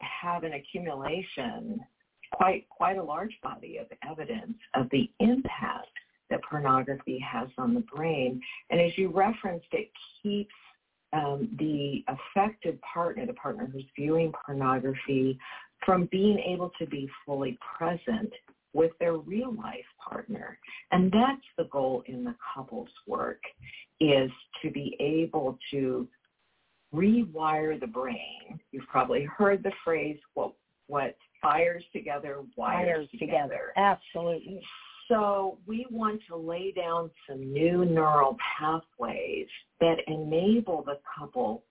have 0.00 0.42
an 0.42 0.54
accumulation, 0.54 1.80
quite 2.32 2.68
quite 2.68 2.98
a 2.98 3.02
large 3.02 3.36
body 3.42 3.78
of 3.78 3.86
evidence 4.08 4.56
of 4.74 4.88
the 4.90 5.10
impact 5.20 5.88
that 6.30 6.40
pornography 6.48 7.18
has 7.18 7.48
on 7.58 7.74
the 7.74 7.80
brain. 7.80 8.40
And 8.70 8.80
as 8.80 8.96
you 8.96 9.08
referenced, 9.10 9.66
it 9.72 9.90
keeps 10.22 10.54
um, 11.12 11.48
the 11.58 12.04
affected 12.08 12.80
partner, 12.80 13.26
the 13.26 13.34
partner 13.34 13.68
who's 13.70 13.84
viewing 13.96 14.32
pornography, 14.46 15.38
from 15.84 16.08
being 16.10 16.38
able 16.38 16.72
to 16.78 16.86
be 16.86 17.08
fully 17.26 17.58
present 17.76 18.32
with 18.72 18.92
their 18.98 19.14
real 19.14 19.54
life 19.54 19.84
partner. 20.02 20.58
And 20.90 21.12
that's 21.12 21.42
the 21.58 21.64
goal 21.64 22.02
in 22.06 22.24
the 22.24 22.34
couples 22.54 22.88
work 23.06 23.42
is 24.00 24.30
to 24.62 24.70
be 24.70 24.96
able 25.00 25.58
to 25.70 26.08
rewire 26.94 27.78
the 27.78 27.86
brain. 27.86 28.58
You've 28.70 28.86
probably 28.86 29.24
heard 29.24 29.62
the 29.62 29.72
phrase 29.84 30.18
what 30.34 30.52
what 30.88 31.14
fires 31.42 31.84
together 31.92 32.40
wires, 32.56 32.86
Wires 32.86 33.08
together. 33.18 33.72
Absolutely. 33.76 34.62
So 35.08 35.58
we 35.66 35.86
want 35.90 36.20
to 36.28 36.36
lay 36.36 36.72
down 36.72 37.10
some 37.28 37.52
new 37.52 37.84
neural 37.84 38.36
pathways 38.58 39.48
that 39.80 39.96
enable 40.06 40.82
the 40.82 40.98
couple 41.18 41.64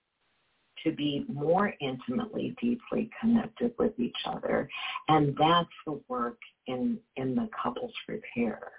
to 0.84 0.92
be 0.92 1.26
more 1.32 1.74
intimately, 1.80 2.56
deeply 2.62 3.10
connected 3.20 3.74
with 3.78 3.98
each 4.00 4.18
other. 4.26 4.70
And 5.08 5.36
that's 5.40 5.70
the 5.86 6.00
work 6.08 6.38
in, 6.68 6.98
in 7.16 7.36
the 7.36 7.50
couples 7.62 7.94
repair. 8.08 8.72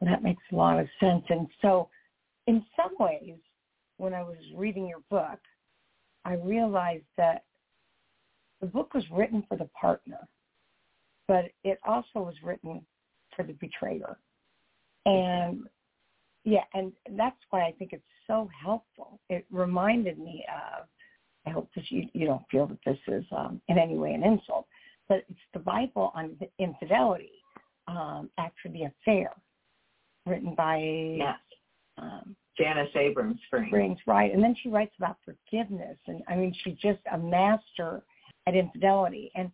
That 0.00 0.22
makes 0.22 0.42
a 0.52 0.56
lot 0.56 0.78
of 0.78 0.86
sense. 1.00 1.24
And 1.28 1.46
so 1.62 1.88
in 2.46 2.64
some 2.76 2.92
ways, 2.98 3.36
when 3.98 4.14
I 4.14 4.22
was 4.22 4.38
reading 4.54 4.88
your 4.88 5.02
book, 5.10 5.38
I 6.24 6.34
realized 6.34 7.04
that 7.16 7.44
the 8.60 8.66
book 8.66 8.94
was 8.94 9.04
written 9.10 9.44
for 9.48 9.56
the 9.56 9.68
partner, 9.80 10.26
but 11.26 11.46
it 11.64 11.78
also 11.86 12.20
was 12.20 12.34
written 12.42 12.84
for 13.34 13.42
the 13.44 13.52
betrayer. 13.54 14.18
And 15.06 15.68
yeah, 16.44 16.64
and 16.74 16.92
that's 17.16 17.36
why 17.50 17.62
I 17.66 17.72
think 17.78 17.92
it's 17.92 18.02
so 18.26 18.48
helpful. 18.64 19.20
It 19.28 19.46
reminded 19.50 20.18
me 20.18 20.44
of, 20.48 20.86
I 21.46 21.50
hope 21.50 21.68
that 21.76 21.90
you, 21.90 22.08
you 22.14 22.26
don't 22.26 22.42
feel 22.50 22.66
that 22.66 22.78
this 22.84 22.98
is 23.06 23.24
um, 23.36 23.60
in 23.68 23.78
any 23.78 23.96
way 23.96 24.12
an 24.12 24.22
insult, 24.22 24.66
but 25.08 25.24
it's 25.28 25.38
the 25.52 25.60
Bible 25.60 26.12
on 26.14 26.36
infidelity 26.58 27.32
um, 27.86 28.30
after 28.38 28.68
the 28.70 28.84
affair, 28.84 29.32
written 30.26 30.54
by 30.54 30.78
yes. 31.18 31.36
um, 31.96 32.36
Janis 32.56 32.88
Abrahms 32.94 33.38
Springs. 33.46 33.68
Springs, 33.68 33.98
right? 34.06 34.32
And 34.32 34.42
then 34.42 34.54
she 34.62 34.68
writes 34.68 34.94
about 34.98 35.16
forgiveness, 35.24 35.96
and 36.06 36.22
I 36.28 36.34
mean, 36.34 36.54
she's 36.64 36.76
just 36.76 37.00
a 37.12 37.18
master 37.18 38.02
at 38.48 38.54
infidelity. 38.54 39.30
And 39.34 39.52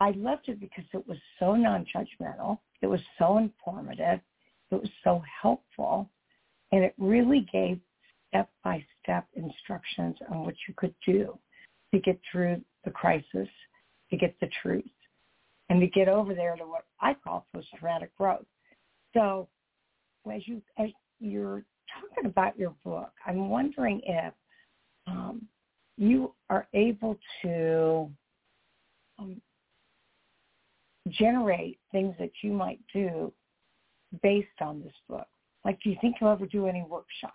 I 0.00 0.10
loved 0.10 0.48
it 0.48 0.58
because 0.60 0.84
it 0.92 1.06
was 1.06 1.18
so 1.38 1.54
non-judgmental. 1.54 2.58
It 2.82 2.88
was 2.88 3.00
so 3.18 3.38
informative. 3.38 4.20
It 4.70 4.74
was 4.74 4.90
so 5.04 5.22
helpful. 5.42 6.10
And 6.72 6.82
it 6.82 6.94
really 6.98 7.46
gave 7.52 7.78
step-by-step 8.28 9.26
instructions 9.34 10.16
on 10.30 10.44
what 10.44 10.54
you 10.66 10.74
could 10.76 10.94
do 11.06 11.38
to 11.92 12.00
get 12.00 12.18
through 12.30 12.60
the 12.84 12.90
crisis, 12.90 13.48
to 14.10 14.16
get 14.16 14.34
the 14.40 14.48
truth, 14.62 14.84
and 15.68 15.80
to 15.80 15.86
get 15.86 16.08
over 16.08 16.34
there 16.34 16.56
to 16.56 16.64
what 16.64 16.84
I 17.00 17.14
call 17.14 17.46
post-traumatic 17.54 18.16
growth. 18.16 18.46
So 19.14 19.48
as 20.32 20.42
you 20.48 20.62
as 20.78 20.88
you're 21.20 21.64
talking 22.00 22.26
about 22.30 22.58
your 22.58 22.74
book, 22.84 23.12
I'm 23.26 23.48
wondering 23.48 24.00
if 24.04 24.32
um, 25.06 25.46
you 25.96 26.34
are 26.48 26.66
able 26.72 27.18
to 27.42 28.10
um, 29.18 29.40
generate 31.08 31.78
things 31.90 32.14
that 32.18 32.30
you 32.42 32.52
might 32.52 32.80
do 32.92 33.32
based 34.22 34.48
on 34.60 34.82
this 34.82 34.92
book. 35.08 35.26
Like, 35.64 35.78
do 35.82 35.90
you 35.90 35.96
think 36.00 36.16
you'll 36.20 36.30
ever 36.30 36.46
do 36.46 36.66
any 36.66 36.82
workshops? 36.82 37.34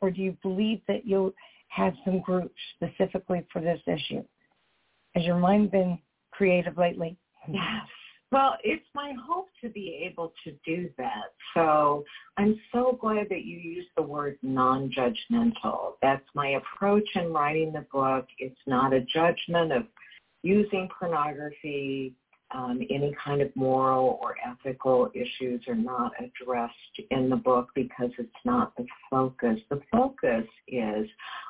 Or 0.00 0.10
do 0.10 0.20
you 0.22 0.36
believe 0.42 0.80
that 0.88 1.06
you'll 1.06 1.34
have 1.68 1.94
some 2.04 2.20
groups 2.20 2.54
specifically 2.74 3.44
for 3.52 3.60
this 3.60 3.80
issue? 3.86 4.24
Has 5.14 5.24
your 5.24 5.38
mind 5.38 5.70
been 5.70 5.98
creative 6.30 6.78
lately? 6.78 7.16
Yes. 7.48 7.86
Well, 8.32 8.56
it's 8.62 8.86
my 8.94 9.12
hope 9.26 9.48
to 9.60 9.68
be 9.68 10.06
able 10.08 10.32
to 10.44 10.52
do 10.64 10.88
that. 10.98 11.32
So 11.52 12.04
I'm 12.36 12.60
so 12.72 12.96
glad 13.00 13.28
that 13.28 13.44
you 13.44 13.58
used 13.58 13.88
the 13.96 14.02
word 14.02 14.38
non-judgmental. 14.42 15.94
That's 16.00 16.24
my 16.34 16.50
approach 16.50 17.08
in 17.16 17.32
writing 17.32 17.72
the 17.72 17.84
book. 17.92 18.26
It's 18.38 18.60
not 18.68 18.92
a 18.92 19.00
judgment 19.00 19.72
of 19.72 19.82
using 20.42 20.88
pornography. 20.98 22.14
Um, 22.52 22.80
any 22.90 23.14
kind 23.24 23.42
of 23.42 23.54
moral 23.54 24.18
or 24.20 24.34
ethical 24.44 25.08
issues 25.14 25.62
are 25.68 25.76
not 25.76 26.10
addressed 26.18 26.74
in 27.12 27.30
the 27.30 27.36
book 27.36 27.68
because 27.76 28.10
it's 28.18 28.28
not 28.44 28.76
the 28.76 28.86
focus. 29.08 29.60
The 29.70 29.80
focus 29.92 30.46
is 30.66 31.06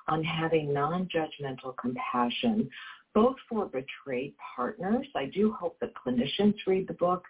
on 0.09 0.22
having 0.22 0.74
non-judgmental 0.74 1.74
compassion 1.81 2.68
both 3.14 3.37
for 3.48 3.66
betrayed 3.66 4.35
partners. 4.55 5.07
I 5.16 5.26
do 5.26 5.53
hope 5.53 5.79
that 5.81 5.92
clinicians 5.94 6.55
read 6.66 6.87
the 6.87 6.94
book 6.94 7.24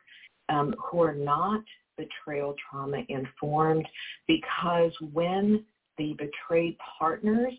um, 0.49 0.75
who 0.79 1.03
are 1.03 1.15
not 1.15 1.63
betrayal 1.97 2.55
trauma 2.71 3.03
informed 3.09 3.87
because 4.27 4.93
when 5.13 5.65
the 5.99 6.15
betrayed 6.19 6.77
partners 6.99 7.53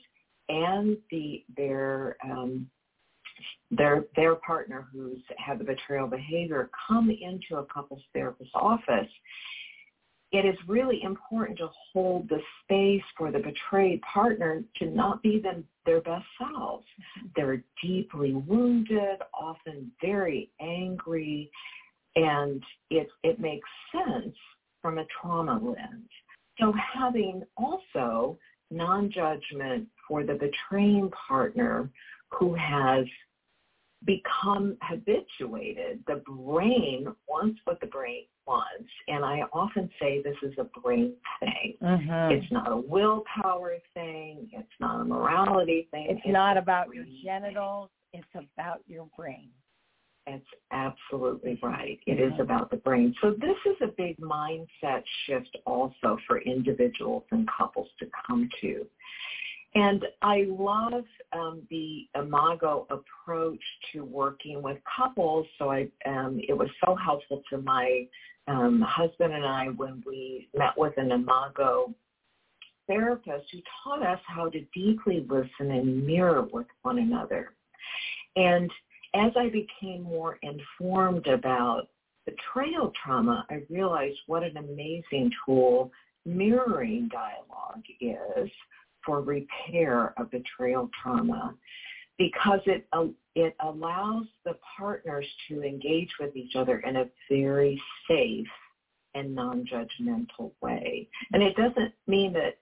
and 0.49 0.97
the 1.09 1.43
their 1.55 2.17
um, 2.23 2.67
their 3.71 4.05
their 4.15 4.35
partner 4.35 4.87
who's 4.91 5.21
had 5.37 5.59
the 5.59 5.63
betrayal 5.63 6.07
behavior 6.07 6.69
come 6.87 7.09
into 7.09 7.61
a 7.61 7.65
couples 7.65 8.01
therapist 8.13 8.51
office, 8.53 9.09
it 10.31 10.45
is 10.45 10.55
really 10.67 11.01
important 11.03 11.57
to 11.57 11.69
hold 11.91 12.29
the 12.29 12.39
space 12.63 13.03
for 13.17 13.31
the 13.31 13.39
betrayed 13.39 14.01
partner 14.01 14.63
to 14.77 14.85
not 14.85 15.21
be 15.21 15.39
them, 15.39 15.65
their 15.85 16.01
best 16.01 16.25
selves. 16.37 16.85
Mm-hmm. 16.85 17.27
They're 17.35 17.63
deeply 17.83 18.33
wounded, 18.33 19.19
often 19.33 19.91
very 20.01 20.49
angry, 20.61 21.51
and 22.15 22.63
it, 22.89 23.09
it 23.23 23.39
makes 23.39 23.67
sense 23.91 24.35
from 24.81 24.99
a 24.99 25.05
trauma 25.21 25.59
lens. 25.61 26.09
So 26.59 26.73
having 26.93 27.43
also 27.57 28.37
non-judgment 28.69 29.87
for 30.07 30.23
the 30.23 30.33
betraying 30.33 31.11
partner 31.27 31.89
who 32.29 32.55
has 32.55 33.05
become 34.05 34.77
habituated. 34.81 36.03
The 36.07 36.21
brain 36.25 37.07
wants 37.27 37.59
what 37.65 37.79
the 37.79 37.87
brain 37.87 38.25
wants. 38.47 38.89
And 39.07 39.23
I 39.23 39.41
often 39.53 39.89
say 39.99 40.21
this 40.23 40.35
is 40.41 40.53
a 40.57 40.63
brain 40.79 41.13
thing. 41.39 41.75
Mm-hmm. 41.81 42.33
It's 42.33 42.51
not 42.51 42.71
a 42.71 42.77
willpower 42.77 43.77
thing. 43.93 44.49
It's 44.51 44.67
not 44.79 45.01
a 45.01 45.03
morality 45.03 45.87
thing. 45.91 46.07
It's, 46.09 46.21
not 46.25 46.57
about 46.57 46.93
your 46.93 47.05
genitals. 47.23 47.89
Thing. 48.11 48.21
It's 48.21 48.47
about 48.55 48.81
your 48.87 49.07
brain. 49.15 49.49
That's 50.25 50.43
absolutely 50.71 51.59
right. 51.63 51.99
It 52.05 52.19
is 52.19 52.31
mm-hmm. 52.33 52.41
about 52.41 52.69
the 52.69 52.77
brain. 52.77 53.13
So 53.21 53.31
this 53.31 53.57
is 53.65 53.75
a 53.81 53.87
big 53.87 54.17
mindset 54.17 55.03
shift 55.25 55.57
also 55.65 56.17
for 56.27 56.41
individuals 56.41 57.23
and 57.31 57.47
couples 57.57 57.87
to 57.99 58.07
come 58.27 58.49
to. 58.61 58.85
And 59.73 60.05
I 60.21 60.45
love 60.49 61.05
um, 61.33 61.61
the 61.69 62.07
Imago 62.15 62.87
approach 62.89 63.61
to 63.91 64.03
working 64.03 64.61
with 64.61 64.77
couples. 64.97 65.45
So 65.57 65.71
I, 65.71 65.87
um, 66.05 66.39
it 66.47 66.53
was 66.53 66.69
so 66.83 66.95
helpful 66.95 67.41
to 67.49 67.59
my 67.59 68.05
um, 68.47 68.81
husband 68.81 69.33
and 69.33 69.45
I 69.45 69.67
when 69.67 70.03
we 70.05 70.49
met 70.55 70.77
with 70.77 70.93
an 70.97 71.11
Imago 71.11 71.93
therapist 72.87 73.45
who 73.51 73.59
taught 73.83 74.05
us 74.05 74.19
how 74.27 74.49
to 74.49 74.61
deeply 74.73 75.25
listen 75.29 75.71
and 75.71 76.05
mirror 76.05 76.47
with 76.51 76.67
one 76.81 76.99
another. 76.99 77.53
And 78.35 78.71
as 79.13 79.31
I 79.35 79.49
became 79.49 80.03
more 80.03 80.39
informed 80.41 81.27
about 81.27 81.87
betrayal 82.25 82.91
trauma, 83.03 83.45
I 83.49 83.61
realized 83.69 84.17
what 84.27 84.43
an 84.43 84.57
amazing 84.57 85.31
tool 85.45 85.91
mirroring 86.25 87.09
dialogue 87.11 87.83
is 87.99 88.49
for 89.05 89.21
repair 89.21 90.13
of 90.17 90.29
betrayal 90.31 90.89
trauma 91.01 91.55
because 92.17 92.59
it 92.65 92.85
uh, 92.93 93.05
it 93.35 93.55
allows 93.63 94.25
the 94.45 94.55
partners 94.77 95.25
to 95.47 95.63
engage 95.63 96.09
with 96.19 96.35
each 96.35 96.55
other 96.55 96.79
in 96.79 96.97
a 96.97 97.09
very 97.29 97.81
safe 98.07 98.47
and 99.13 99.33
non-judgmental 99.33 100.51
way. 100.61 101.07
And 101.31 101.41
it 101.41 101.55
doesn't 101.55 101.93
mean 102.07 102.33
that 102.33 102.57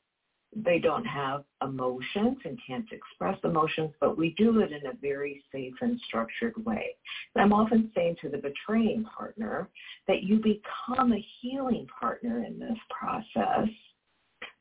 they 0.55 0.79
don't 0.79 1.05
have 1.05 1.43
emotions 1.63 2.37
and 2.43 2.59
can't 2.65 2.85
express 2.91 3.37
emotions, 3.43 3.91
but 3.99 4.17
we 4.17 4.33
do 4.37 4.61
it 4.61 4.71
in 4.71 4.85
a 4.87 4.95
very 4.99 5.43
safe 5.51 5.73
and 5.81 5.99
structured 6.07 6.53
way. 6.65 6.95
And 7.35 7.43
I'm 7.43 7.53
often 7.53 7.91
saying 7.95 8.17
to 8.21 8.29
the 8.29 8.37
betraying 8.37 9.05
partner 9.05 9.69
that 10.07 10.23
you 10.23 10.37
become 10.37 11.13
a 11.13 11.25
healing 11.39 11.87
partner 11.99 12.43
in 12.43 12.59
this 12.59 12.77
process 12.89 13.69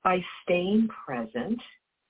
by 0.09 0.25
staying 0.43 0.89
present 1.05 1.61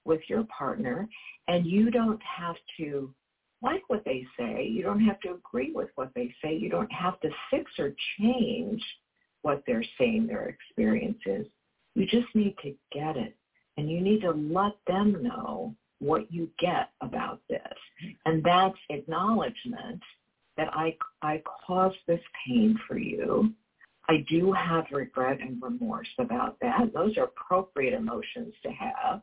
with 0.05 0.20
your 0.28 0.44
partner 0.57 1.09
and 1.49 1.66
you 1.66 1.90
don't 1.90 2.22
have 2.22 2.55
to 2.76 3.12
like 3.61 3.82
what 3.88 4.05
they 4.05 4.24
say. 4.38 4.64
You 4.64 4.84
don't 4.84 5.05
have 5.05 5.18
to 5.22 5.32
agree 5.32 5.72
with 5.74 5.88
what 5.96 6.12
they 6.14 6.32
say. 6.40 6.55
You 6.55 6.70
don't 6.70 6.92
have 6.92 7.18
to 7.22 7.30
fix 7.51 7.72
or 7.76 7.96
change 8.20 8.80
what 9.42 9.64
they're 9.66 9.84
saying 9.99 10.28
their 10.28 10.44
experience 10.46 11.18
is. 11.26 11.44
You 11.96 12.07
just 12.07 12.32
need 12.36 12.55
to 12.62 12.72
get 12.92 13.16
it 13.16 13.34
and 13.76 13.90
you 13.90 14.01
need 14.01 14.20
to 14.20 14.30
let 14.30 14.74
them 14.86 15.20
know 15.20 15.74
what 15.99 16.32
you 16.32 16.49
get 16.61 16.90
about 17.01 17.40
this. 17.51 17.78
And 18.26 18.44
that's 18.44 18.78
acknowledgement 18.90 20.01
that 20.57 20.68
I, 20.72 20.96
I 21.22 21.42
caused 21.66 21.99
this 22.07 22.22
pain 22.46 22.78
for 22.86 22.96
you. 22.96 23.53
I 24.09 24.24
do 24.28 24.52
have 24.52 24.86
regret 24.90 25.40
and 25.40 25.61
remorse 25.62 26.09
about 26.18 26.56
that. 26.62 26.92
Those 26.94 27.16
are 27.18 27.24
appropriate 27.24 27.92
emotions 27.92 28.54
to 28.62 28.70
have. 28.70 29.20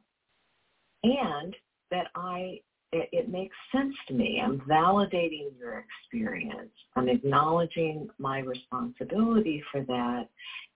And 1.04 1.56
that 1.92 2.08
I, 2.16 2.60
it, 2.92 3.10
it 3.12 3.30
makes 3.30 3.56
sense 3.72 3.96
to 4.08 4.14
me. 4.14 4.42
I'm 4.44 4.62
validating 4.62 5.50
your 5.60 5.84
experience. 6.04 6.72
I'm 6.96 7.10
acknowledging 7.10 8.10
my 8.20 8.40
responsibility 8.40 9.64
for 9.72 9.82
that. 9.82 10.28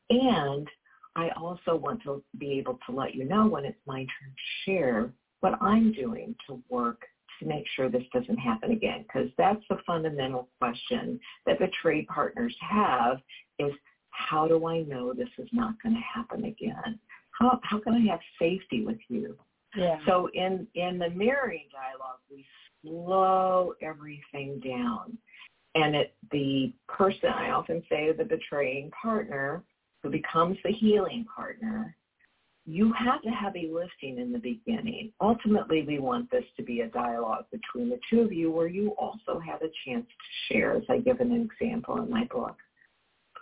And 0.10 0.68
I 1.16 1.30
also 1.40 1.76
want 1.76 2.02
to 2.04 2.24
be 2.38 2.54
able 2.54 2.80
to 2.88 2.96
let 2.96 3.14
you 3.14 3.26
know 3.26 3.48
when 3.48 3.66
it's 3.66 3.78
my 3.86 4.00
turn 4.00 4.08
to 4.32 4.72
share 4.72 5.14
what 5.42 5.62
I'm 5.62 5.92
doing 5.92 6.36
to 6.48 6.62
work 6.70 7.02
to 7.40 7.46
make 7.46 7.66
sure 7.76 7.90
this 7.90 8.04
doesn't 8.14 8.38
happen 8.38 8.72
again. 8.72 9.04
Because 9.04 9.30
that's 9.38 9.64
the 9.70 9.78
fundamental 9.86 10.50
question 10.60 11.20
that 11.46 11.60
betrayed 11.60 12.08
partners 12.08 12.56
have 12.60 13.20
is 13.58 13.72
how 14.12 14.48
do 14.48 14.68
I 14.68 14.82
know 14.82 15.14
this 15.14 15.30
is 15.38 15.50
not 15.52 15.76
going 15.82 15.96
to 15.96 16.02
happen 16.02 16.46
again? 16.46 17.00
How, 17.32 17.60
how 17.64 17.80
can 17.80 17.94
I 17.94 18.12
have 18.12 18.20
safety 18.38 18.86
with 18.86 19.00
you? 19.08 19.36
Yeah. 19.76 19.98
So 20.06 20.30
in, 20.34 20.68
in 20.76 21.00
the 21.00 21.10
mirroring 21.10 21.68
dialogue, 21.72 22.20
we 22.30 22.46
slow 22.82 23.74
everything 23.82 24.60
down. 24.60 25.18
And 25.76 25.96
it, 25.96 26.16
the 26.32 26.74
person, 26.88 27.30
I 27.30 27.52
often 27.52 27.84
say 27.90 28.12
the 28.12 28.24
betraying 28.24 28.92
partner, 28.92 29.64
who 30.02 30.10
becomes 30.10 30.58
the 30.64 30.72
healing 30.72 31.26
partner, 31.34 31.96
you 32.66 32.94
have 32.94 33.22
to 33.24 33.30
have 33.30 33.56
a 33.56 33.72
lifting 33.74 34.20
in 34.20 34.32
the 34.32 34.40
beginning. 34.40 35.12
Ultimately, 35.22 35.84
we 35.88 36.00
want 36.00 36.30
this 36.30 36.44
to 36.58 36.64
be 36.64 36.82
a 36.82 36.88
dialogue 36.88 37.46
between 37.52 37.90
the 37.90 38.00
two 38.10 38.22
of 38.22 38.32
you 38.32 38.52
where 38.52 38.68
you 38.68 38.92
also 38.92 39.40
have 39.40 39.62
a 39.62 39.72
chance 39.86 40.06
to 40.06 40.54
share, 40.54 40.76
as 40.76 40.84
I 40.90 41.00
give 41.00 41.20
an 41.20 41.32
example 41.32 41.98
in 41.98 42.10
my 42.10 42.26
book. 42.26 42.58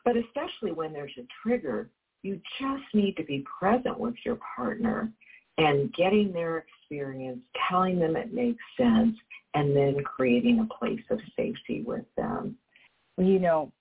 But 0.08 0.16
especially 0.16 0.72
when 0.72 0.94
there's 0.94 1.12
a 1.18 1.28
trigger, 1.44 1.90
you 2.24 2.40
just 2.62 2.84
need 2.94 3.18
to 3.18 3.26
be 3.26 3.44
present 3.60 4.00
with 4.00 4.16
your 4.24 4.40
partner 4.56 5.12
and 5.58 5.94
getting 5.94 6.32
their 6.32 6.60
experience, 6.60 7.42
telling 7.70 8.00
them 8.00 8.16
it 8.16 8.34
makes 8.34 8.64
sense, 8.78 9.18
and 9.54 9.76
then 9.76 10.02
creating 10.06 10.60
a 10.60 10.74
place 10.74 11.04
of 11.10 11.20
safety 11.36 11.84
with 11.86 12.06
them. 12.16 12.56
Well, 13.18 13.28
you 13.28 13.40
know, 13.40 13.74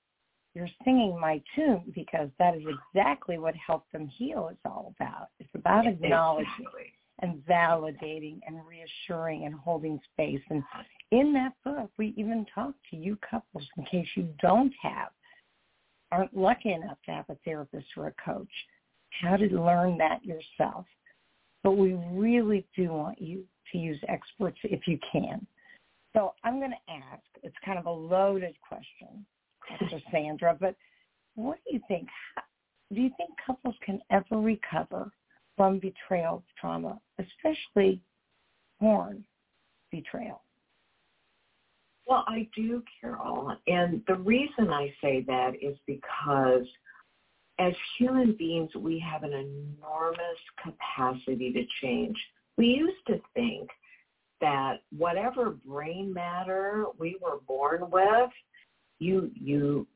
you're 0.57 0.69
singing 0.83 1.17
my 1.21 1.41
tune 1.55 1.93
because 1.95 2.29
that 2.41 2.57
is 2.57 2.65
exactly 2.93 3.39
what 3.39 3.55
help 3.55 3.85
them 3.93 4.09
heal 4.09 4.49
is 4.51 4.59
all 4.65 4.93
about. 4.99 5.29
It's 5.39 5.55
about 5.55 5.87
acknowledging 5.87 6.51
exactly. 6.59 6.93
and 7.21 7.41
validating 7.47 8.41
and 8.49 8.59
reassuring 8.67 9.45
and 9.45 9.55
holding 9.55 10.01
space. 10.13 10.41
And 10.51 10.65
in 11.13 11.33
that 11.35 11.53
book, 11.65 11.93
we 11.99 12.15
even 12.17 12.45
talk 12.53 12.75
to 12.91 12.97
you 12.97 13.17
couples 13.31 13.69
in 13.77 13.85
case 13.85 14.09
you 14.17 14.29
don't 14.41 14.73
have, 14.83 15.11
aren't 16.13 16.37
lucky 16.37 16.73
enough 16.73 16.99
to 17.07 17.13
have 17.13 17.25
a 17.29 17.37
therapist 17.45 17.87
or 17.97 18.09
a 18.09 18.15
coach, 18.25 18.49
how 19.23 19.37
to 19.37 19.47
learn 19.47 19.99
that 19.99 20.25
yourself. 20.25 20.87
But 21.63 21.73
we 21.73 21.95
really 22.13 22.67
do 22.77 22.89
want 22.89 23.21
you 23.21 23.45
to 23.73 23.79
use 23.79 23.99
experts 24.09 24.59
if 24.65 24.87
you 24.87 24.99
can. 25.11 25.47
So 26.15 26.35
I'm 26.45 26.59
going 26.59 26.71
to 26.71 26.93
ask, 26.93 27.23
it's 27.43 27.57
kind 27.65 27.79
of 27.79 27.87
a 27.87 27.91
loaded 27.91 28.55
question 28.67 29.27
Dr. 29.69 30.01
Sandra, 30.13 30.57
but 30.59 30.75
what 31.35 31.59
do 31.67 31.75
you 31.75 31.81
think? 31.89 32.09
Do 32.93 33.01
you 33.01 33.11
think 33.17 33.31
couples 33.45 33.75
can 33.85 34.01
ever 34.11 34.41
recover 34.41 35.11
from 35.57 35.79
betrayal 35.79 36.43
trauma, 36.59 36.99
especially 37.19 38.01
porn 38.81 39.25
betrayal? 39.91 40.43
Well, 42.07 42.25
I 42.29 42.49
do, 42.55 42.83
Carol. 43.01 43.57
And 43.67 44.03
the 44.07 44.15
reason 44.15 44.71
I 44.71 44.93
say 45.01 45.25
that 45.27 45.55
is 45.61 45.77
because 45.87 46.67
as 47.59 47.73
human 47.99 48.37
beings, 48.37 48.71
we 48.77 48.99
have 49.01 49.23
an 49.23 49.33
enormous 49.33 50.39
capacity 50.63 51.53
to 51.53 51.65
change. 51.83 52.17
We 52.57 52.67
used 52.67 53.05
to 53.09 53.21
think 53.35 53.71
that 54.41 54.83
whatever 54.97 55.51
brain 55.67 56.13
matter 56.13 56.87
we 56.99 57.17
were 57.23 57.39
born 57.47 57.91
with, 57.91 58.31
you 58.99 59.31
you 59.35 59.87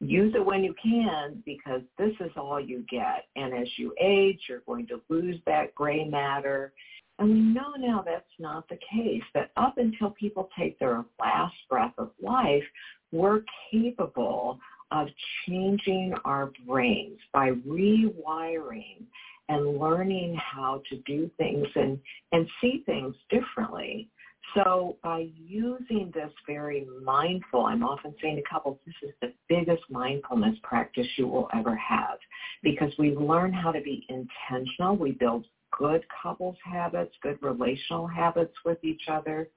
use 0.00 0.34
it 0.34 0.44
when 0.44 0.62
you 0.62 0.74
can 0.82 1.42
because 1.46 1.80
this 1.98 2.12
is 2.20 2.30
all 2.36 2.60
you 2.60 2.84
get. 2.90 3.24
And 3.34 3.54
as 3.54 3.68
you 3.76 3.94
age, 4.00 4.40
you're 4.48 4.62
going 4.66 4.86
to 4.88 5.00
lose 5.08 5.40
that 5.46 5.74
gray 5.74 6.04
matter. 6.04 6.72
And 7.18 7.30
we 7.30 7.40
know 7.40 7.72
now 7.78 8.02
that's 8.04 8.24
not 8.38 8.68
the 8.68 8.78
case, 8.92 9.22
that 9.34 9.50
up 9.56 9.78
until 9.78 10.10
people 10.10 10.50
take 10.58 10.78
their 10.78 11.04
last 11.18 11.54
breath 11.70 11.94
of 11.98 12.10
life, 12.22 12.64
we're 13.12 13.42
capable 13.70 14.58
of 14.90 15.08
changing 15.46 16.14
our 16.24 16.52
brains 16.66 17.18
by 17.32 17.50
rewiring 17.66 19.04
and 19.48 19.78
learning 19.78 20.36
how 20.36 20.82
to 20.90 20.96
do 21.06 21.30
things 21.38 21.66
and, 21.74 21.98
and 22.32 22.46
see 22.60 22.82
things 22.86 23.14
differently. 23.30 24.08
So 24.54 24.96
by 25.02 25.28
using 25.36 26.12
this 26.14 26.30
very 26.46 26.86
mindful, 27.02 27.66
I'm 27.66 27.82
often 27.82 28.14
saying 28.22 28.36
to 28.36 28.42
couples, 28.42 28.78
this 28.86 28.94
is 29.02 29.14
the 29.20 29.32
biggest 29.48 29.82
mindfulness 29.90 30.56
practice 30.62 31.06
you 31.16 31.26
will 31.26 31.48
ever 31.54 31.74
have 31.76 32.18
because 32.62 32.92
we 32.98 33.16
learn 33.16 33.52
how 33.52 33.72
to 33.72 33.80
be 33.80 34.06
intentional. 34.08 34.96
We 34.96 35.12
build 35.12 35.46
good 35.76 36.04
couples 36.22 36.56
habits, 36.64 37.12
good 37.22 37.38
relational 37.42 38.06
habits 38.06 38.54
with 38.64 38.78
each 38.82 39.02
other 39.08 39.48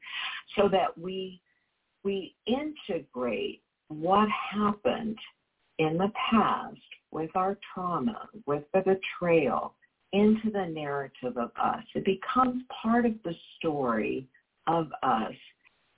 so 0.55 0.67
that 0.69 0.95
we, 0.97 1.41
we 2.03 2.35
integrate 2.45 3.61
what 3.87 4.27
happened 4.29 5.17
in 5.79 5.97
the 5.97 6.11
past 6.29 6.77
with 7.11 7.29
our 7.35 7.57
trauma, 7.73 8.27
with 8.45 8.63
the 8.73 8.81
betrayal, 8.81 9.73
into 10.13 10.49
the 10.51 10.65
narrative 10.65 11.37
of 11.37 11.51
us. 11.61 11.83
It 11.95 12.05
becomes 12.05 12.63
part 12.81 13.05
of 13.05 13.13
the 13.23 13.33
story 13.57 14.27
of 14.67 14.87
us. 15.03 15.33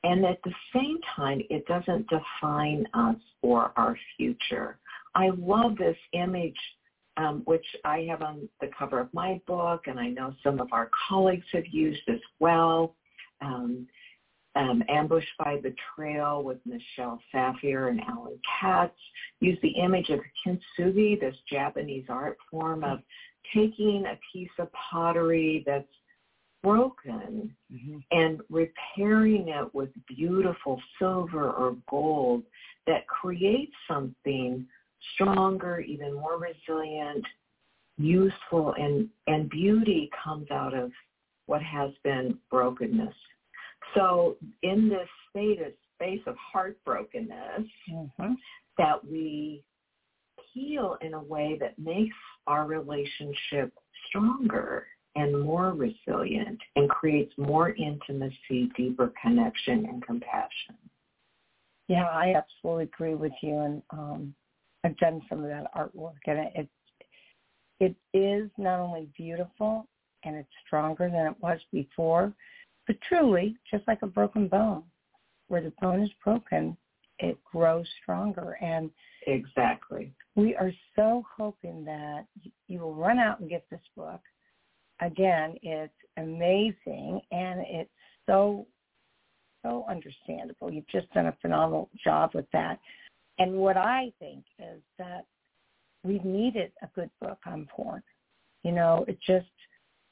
And 0.04 0.26
at 0.26 0.40
the 0.44 0.54
same 0.74 1.00
time, 1.16 1.42
it 1.50 1.66
doesn't 1.68 2.08
define 2.10 2.88
us 2.94 3.18
or 3.42 3.72
our 3.76 3.98
future. 4.18 4.78
I 5.16 5.30
love 5.38 5.78
this 5.78 5.98
image, 6.14 6.58
um, 7.22 7.42
which 7.46 7.66
I 7.86 8.06
have 8.10 8.22
on 8.22 8.48
the 8.60 8.70
cover 8.78 9.00
of 9.00 9.14
my 9.14 9.40
book, 9.48 9.84
and 9.88 10.00
I 10.00 10.10
know 10.10 10.34
some 10.44 10.60
of 10.60 10.68
our 10.72 10.90
colleagues 11.08 11.46
have 11.54 11.68
used 11.68 12.02
as 12.08 12.20
well. 12.40 12.96
Um, 13.42 13.88
um, 14.56 14.84
Ambushed 14.90 15.32
by 15.40 15.58
Betrayal 15.58 16.44
with 16.44 16.58
Michele 16.66 17.22
Saffier 17.34 17.88
and 17.88 18.02
Alan 18.02 18.38
Katz 18.60 18.98
use 19.40 19.58
the 19.62 19.70
image 19.70 20.10
of 20.10 20.20
kintsugi, 20.46 21.20
this 21.20 21.36
Japanese 21.50 22.06
art 22.10 22.38
form 22.50 22.84
of 22.84 23.00
taking 23.54 24.06
a 24.06 24.20
piece 24.34 24.52
of 24.60 24.68
pottery 24.74 25.64
that's 25.66 25.88
broken 26.62 27.56
mm-hmm. 27.74 27.98
and 28.12 28.42
repairing 28.50 29.48
it 29.48 29.74
with 29.74 29.90
beautiful 30.08 30.82
silver 31.00 31.50
or 31.52 31.78
gold 31.90 32.44
that 32.88 33.08
creates 33.08 33.74
something 33.88 34.68
stronger, 35.14 35.80
even 35.80 36.14
more 36.14 36.38
resilient, 36.38 37.26
useful, 37.98 38.74
and, 38.78 39.08
and 39.28 39.50
beauty 39.50 40.10
comes 40.24 40.50
out 40.52 40.74
of 40.74 40.92
what 41.46 41.62
has 41.62 41.92
been 42.04 42.38
brokenness. 42.50 43.14
So 43.96 44.38
in 44.64 44.90
this 44.90 45.08
state 45.30 45.62
of 45.62 45.74
space 45.96 46.22
of 46.26 46.36
heartbrokenness, 46.54 47.68
mm-hmm. 47.92 48.34
that 48.78 49.06
we 49.06 49.64
heal 50.54 50.98
in 51.02 51.14
a 51.14 51.24
way 51.24 51.58
that 51.60 51.78
makes 51.78 52.16
our 52.48 52.66
relationship 52.66 53.74
stronger 54.08 54.88
and 55.16 55.42
more 55.42 55.74
resilient 55.74 56.60
and 56.76 56.90
creates 56.90 57.34
more 57.38 57.72
intimacy, 57.72 58.72
deeper 58.78 59.14
connection, 59.22 59.86
and 59.86 60.06
compassion. 60.06 60.78
Yeah, 61.88 62.06
I 62.06 62.36
absolutely 62.36 62.86
agree 62.86 63.16
with 63.16 63.34
you, 63.42 63.58
and 63.58 63.82
um, 63.90 64.34
I've 64.84 64.98
done 64.98 65.22
some 65.30 65.44
of 65.44 65.50
that 65.50 65.74
artwork, 65.76 66.18
and 66.26 66.40
it 66.56 66.70
it 67.80 67.96
is 68.14 68.50
not 68.58 68.80
only 68.80 69.10
beautiful 69.18 69.88
and 70.24 70.36
it's 70.36 70.50
stronger 70.66 71.10
than 71.10 71.26
it 71.26 71.36
was 71.42 71.60
before, 71.72 72.32
but 72.86 72.96
truly, 73.08 73.56
just 73.72 73.88
like 73.88 74.04
a 74.04 74.08
broken 74.08 74.48
bone, 74.48 74.84
where 75.48 75.62
the 75.62 75.74
bone 75.82 76.04
is 76.04 76.10
broken, 76.24 76.78
it 77.18 77.38
grows 77.44 77.88
stronger. 78.02 78.58
And 78.62 78.92
exactly, 79.26 80.14
we 80.36 80.56
are 80.56 80.72
so 80.96 81.24
hoping 81.36 81.84
that 81.86 82.26
you 82.68 82.80
will 82.80 82.94
run 82.94 83.18
out 83.18 83.40
and 83.40 83.50
get 83.50 83.66
this 83.72 83.82
book. 83.96 84.22
Again, 85.00 85.56
it's 85.64 85.94
amazing 86.18 87.22
and 87.32 87.62
it's 87.68 87.90
so 88.28 88.68
so 89.64 89.86
understandable. 89.90 90.72
You've 90.72 90.88
just 90.88 91.12
done 91.14 91.28
a 91.28 91.38
phenomenal 91.42 91.90
job 92.04 92.32
with 92.34 92.46
that. 92.52 92.80
And 93.42 93.56
what 93.56 93.76
I 93.76 94.12
think 94.20 94.44
is 94.60 94.84
that 95.00 95.26
we've 96.04 96.24
needed 96.24 96.72
a 96.84 96.88
good 96.94 97.10
book 97.20 97.40
on 97.48 97.68
porn. 97.76 98.04
You 98.64 98.72
know, 98.72 99.04
it 99.08 99.18
just 99.26 99.48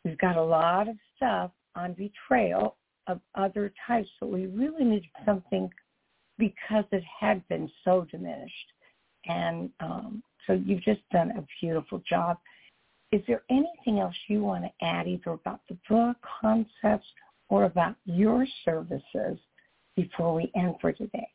we've 0.04 0.18
got 0.18 0.36
a 0.36 0.44
lot 0.44 0.90
of 0.90 0.96
stuff 1.16 1.52
on 1.76 1.94
betrayal 1.94 2.78
of 3.06 3.22
other 3.36 3.72
types, 3.86 4.10
but 4.20 4.32
we 4.32 4.48
really 4.48 4.84
needed 4.84 5.10
something 5.26 5.70
because 6.40 6.86
it 6.92 7.04
had 7.20 7.48
been 7.50 7.70
so 7.84 8.08
diminished. 8.10 8.74
And 9.28 9.70
um, 9.80 10.24
so 10.48 10.54
you've 10.54 10.82
just 10.82 11.02
done 11.12 11.30
a 11.38 11.46
beautiful 11.62 12.02
job. 12.10 12.40
Is 13.12 13.22
there 13.28 13.44
anything 13.52 14.00
else 14.00 14.16
you 14.28 14.42
want 14.42 14.64
to 14.64 14.86
add 14.86 15.08
either 15.08 15.32
about 15.32 15.62
the 15.70 15.78
book 15.88 16.18
concepts 16.42 17.08
or 17.50 17.66
about 17.66 17.96
your 18.06 18.48
services 18.66 19.38
before 19.96 20.34
we 20.34 20.52
end 20.56 20.78
for 20.82 20.92
today? 20.94 21.28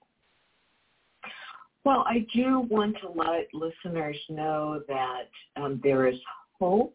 Well, 1.84 2.04
I 2.06 2.26
do 2.34 2.60
want 2.70 2.96
to 3.02 3.10
let 3.10 3.52
listeners 3.52 4.16
know 4.30 4.82
that 4.88 5.28
um, 5.56 5.80
there 5.84 6.06
is 6.06 6.18
hope. 6.58 6.94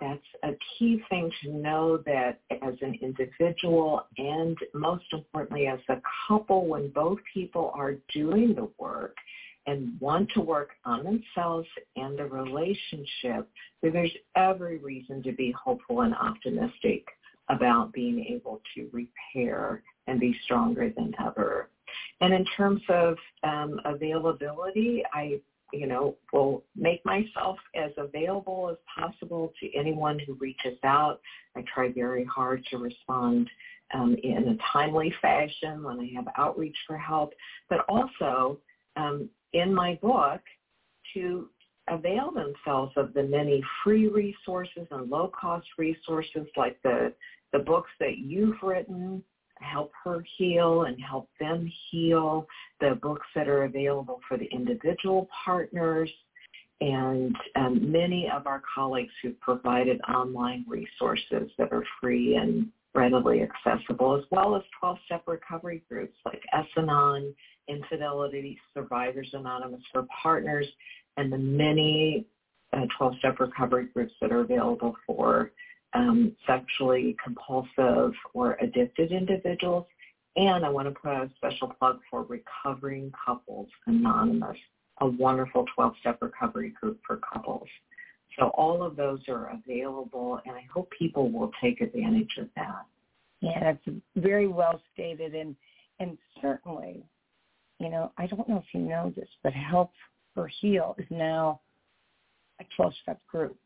That's 0.00 0.20
a 0.42 0.50
key 0.76 1.00
thing 1.08 1.30
to 1.42 1.52
know 1.52 1.98
that 1.98 2.40
as 2.50 2.74
an 2.80 2.98
individual 3.00 4.04
and 4.18 4.58
most 4.74 5.04
importantly 5.12 5.68
as 5.68 5.78
a 5.88 6.02
couple, 6.26 6.66
when 6.66 6.90
both 6.90 7.18
people 7.32 7.70
are 7.74 7.94
doing 8.12 8.54
the 8.54 8.68
work 8.78 9.14
and 9.66 9.98
want 10.00 10.28
to 10.34 10.40
work 10.40 10.70
on 10.84 11.04
themselves 11.04 11.68
and 11.94 12.18
the 12.18 12.26
relationship, 12.26 13.48
there's 13.80 14.12
every 14.34 14.78
reason 14.78 15.22
to 15.22 15.32
be 15.32 15.52
hopeful 15.52 16.00
and 16.00 16.14
optimistic 16.16 17.04
about 17.48 17.92
being 17.92 18.24
able 18.28 18.60
to 18.74 18.90
repair 18.92 19.82
and 20.08 20.18
be 20.18 20.36
stronger 20.44 20.90
than 20.96 21.14
ever. 21.24 21.68
And 22.20 22.32
in 22.32 22.44
terms 22.56 22.82
of 22.88 23.16
um, 23.42 23.80
availability, 23.84 25.02
I, 25.12 25.40
you 25.72 25.86
know, 25.86 26.16
will 26.32 26.62
make 26.76 27.04
myself 27.04 27.58
as 27.74 27.90
available 27.96 28.70
as 28.70 28.76
possible 28.96 29.52
to 29.60 29.74
anyone 29.74 30.18
who 30.26 30.34
reaches 30.34 30.78
out. 30.84 31.20
I 31.56 31.64
try 31.72 31.92
very 31.92 32.24
hard 32.24 32.64
to 32.70 32.78
respond 32.78 33.48
um, 33.92 34.16
in 34.22 34.48
a 34.48 34.56
timely 34.72 35.12
fashion 35.20 35.82
when 35.82 36.00
I 36.00 36.10
have 36.14 36.26
outreach 36.36 36.76
for 36.86 36.96
help, 36.98 37.32
but 37.68 37.84
also 37.88 38.58
um, 38.96 39.28
in 39.52 39.74
my 39.74 39.98
book 40.02 40.40
to 41.14 41.48
avail 41.88 42.32
themselves 42.32 42.92
of 42.96 43.12
the 43.12 43.22
many 43.22 43.62
free 43.82 44.08
resources 44.08 44.86
and 44.90 45.10
low-cost 45.10 45.66
resources 45.76 46.46
like 46.56 46.76
the, 46.82 47.12
the 47.52 47.58
books 47.58 47.90
that 48.00 48.18
you've 48.18 48.56
written, 48.62 49.22
help 49.60 49.92
her 50.04 50.24
heal 50.36 50.82
and 50.82 51.00
help 51.00 51.28
them 51.40 51.70
heal, 51.90 52.46
the 52.80 52.98
books 53.02 53.26
that 53.34 53.48
are 53.48 53.64
available 53.64 54.20
for 54.28 54.36
the 54.36 54.46
individual 54.46 55.28
partners, 55.44 56.10
and 56.80 57.34
um, 57.56 57.90
many 57.90 58.28
of 58.30 58.46
our 58.46 58.62
colleagues 58.74 59.12
who've 59.22 59.38
provided 59.40 60.00
online 60.02 60.64
resources 60.68 61.50
that 61.56 61.72
are 61.72 61.84
free 62.00 62.36
and 62.36 62.68
readily 62.94 63.42
accessible, 63.42 64.16
as 64.16 64.24
well 64.30 64.54
as 64.54 64.62
12-step 64.82 65.22
recovery 65.26 65.82
groups 65.88 66.16
like 66.24 66.42
S-Anon, 66.52 67.34
Infidelity 67.68 68.58
Survivors 68.72 69.28
Anonymous 69.32 69.82
for 69.92 70.06
partners, 70.22 70.66
and 71.16 71.32
the 71.32 71.38
many 71.38 72.26
uh, 72.72 72.86
12-step 73.00 73.40
recovery 73.40 73.86
groups 73.92 74.12
that 74.20 74.32
are 74.32 74.40
available 74.40 74.94
for 75.06 75.52
um, 75.94 76.32
sexually 76.46 77.16
compulsive 77.22 78.12
or 78.32 78.56
addicted 78.60 79.12
individuals. 79.12 79.86
And 80.36 80.64
I 80.64 80.68
want 80.68 80.88
to 80.88 80.94
put 80.94 81.12
out 81.12 81.26
a 81.26 81.30
special 81.36 81.68
plug 81.68 82.00
for 82.10 82.24
Recovering 82.24 83.12
Couples 83.24 83.68
Anonymous, 83.86 84.56
a 85.00 85.06
wonderful 85.06 85.64
12-step 85.78 86.20
recovery 86.20 86.74
group 86.80 87.00
for 87.06 87.18
couples. 87.18 87.68
So 88.38 88.46
all 88.48 88.82
of 88.82 88.96
those 88.96 89.20
are 89.28 89.50
available, 89.50 90.40
and 90.44 90.56
I 90.56 90.66
hope 90.72 90.90
people 90.90 91.30
will 91.30 91.52
take 91.62 91.80
advantage 91.80 92.36
of 92.38 92.48
that. 92.56 92.84
Yeah, 93.40 93.60
that's 93.60 93.96
very 94.16 94.48
well 94.48 94.80
stated, 94.92 95.34
and 95.34 95.54
and 96.00 96.18
certainly, 96.42 97.04
you 97.78 97.88
know, 97.88 98.10
I 98.18 98.26
don't 98.26 98.48
know 98.48 98.56
if 98.56 98.74
you 98.74 98.80
know 98.80 99.12
this, 99.14 99.28
but 99.44 99.52
Help 99.52 99.92
for 100.34 100.48
Heal 100.48 100.96
is 100.98 101.06
now 101.10 101.60
a 102.60 102.64
12-step 102.76 103.20
group, 103.28 103.56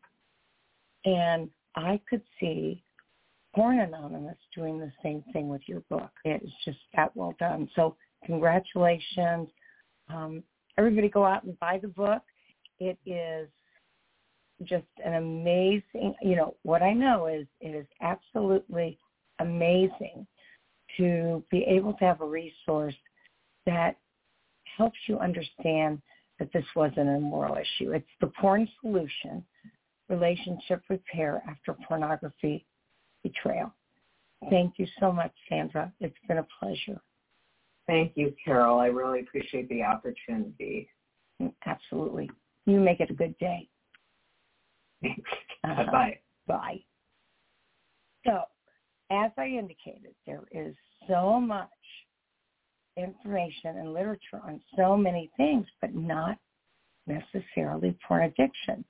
and 1.07 1.49
I 1.75 2.01
could 2.09 2.23
see 2.41 2.83
Porn 3.55 3.81
Anonymous 3.81 4.37
doing 4.55 4.79
the 4.79 4.93
same 5.03 5.25
thing 5.33 5.49
with 5.49 5.63
your 5.67 5.81
book. 5.89 6.11
It 6.25 6.43
is 6.43 6.53
just 6.65 6.79
that 6.95 7.15
well 7.17 7.35
done. 7.39 7.69
So 7.75 7.97
congratulations. 8.25 9.49
Um, 10.09 10.43
everybody 10.77 11.09
go 11.09 11.25
out 11.25 11.45
and 11.45 11.59
buy 11.59 11.79
the 11.81 11.89
book. 11.89 12.23
It 12.79 12.99
is 13.07 13.49
just 14.65 14.87
an 15.05 15.15
amazing, 15.15 16.15
you 16.23 16.37
know, 16.37 16.57
what 16.63 16.83
I 16.83 16.93
know 16.93 17.27
is 17.27 17.47
it 17.61 17.75
is 17.75 17.87
absolutely 18.01 18.99
amazing 19.39 20.27
to 20.97 21.43
be 21.51 21.65
able 21.65 21.93
to 21.95 22.05
have 22.05 22.21
a 22.21 22.27
resource 22.27 22.95
that 23.67 23.97
helps 24.77 24.99
you 25.07 25.19
understand 25.19 26.01
that 26.39 26.53
this 26.53 26.65
wasn't 26.75 27.09
a 27.09 27.21
moral 27.21 27.57
issue. 27.57 27.93
It's 27.93 28.07
the 28.21 28.29
porn 28.41 28.69
solution 28.81 29.45
relationship 30.09 30.83
repair 30.89 31.43
after 31.49 31.75
pornography 31.87 32.65
betrayal. 33.23 33.73
Thank 34.51 34.75
you 34.79 34.87
so 35.01 35.13
much, 35.13 35.33
Sandra. 35.49 35.93
It's 36.01 36.15
been 36.29 36.39
a 36.39 36.47
pleasure. 36.61 37.01
Thank 37.87 38.13
you, 38.15 38.35
Carol. 38.45 38.79
I 38.79 38.87
really 38.87 39.21
appreciate 39.21 39.69
the 39.69 39.83
opportunity. 39.83 40.89
Absolutely. 41.67 42.31
You 42.67 42.81
make 42.81 43.01
it 43.01 43.11
a 43.11 43.15
good 43.15 43.37
day. 43.39 43.69
Thanks. 45.03 45.31
Uh-huh. 45.65 45.85
Bye. 45.91 46.19
Bye. 46.47 46.81
So, 48.27 48.43
as 49.11 49.31
I 49.39 49.47
indicated, 49.47 50.15
there 50.27 50.45
is 50.53 50.75
so 51.09 51.41
much 51.41 51.69
information 52.97 53.79
and 53.79 53.95
literature 53.95 54.41
on 54.45 54.61
so 54.77 54.97
many 54.97 55.31
things, 55.37 55.67
but 55.81 55.95
not 55.95 56.37
necessarily 57.07 57.97
porn 58.07 58.25
addiction. 58.25 58.85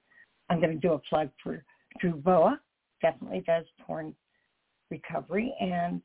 I'm 0.48 0.60
going 0.60 0.72
to 0.72 0.78
do 0.78 0.94
a 0.94 0.98
plug 0.98 1.30
for 1.42 1.62
Drew 2.00 2.14
Boa. 2.14 2.60
Definitely 3.02 3.44
does 3.46 3.64
porn 3.86 4.14
recovery, 4.90 5.54
and 5.60 6.02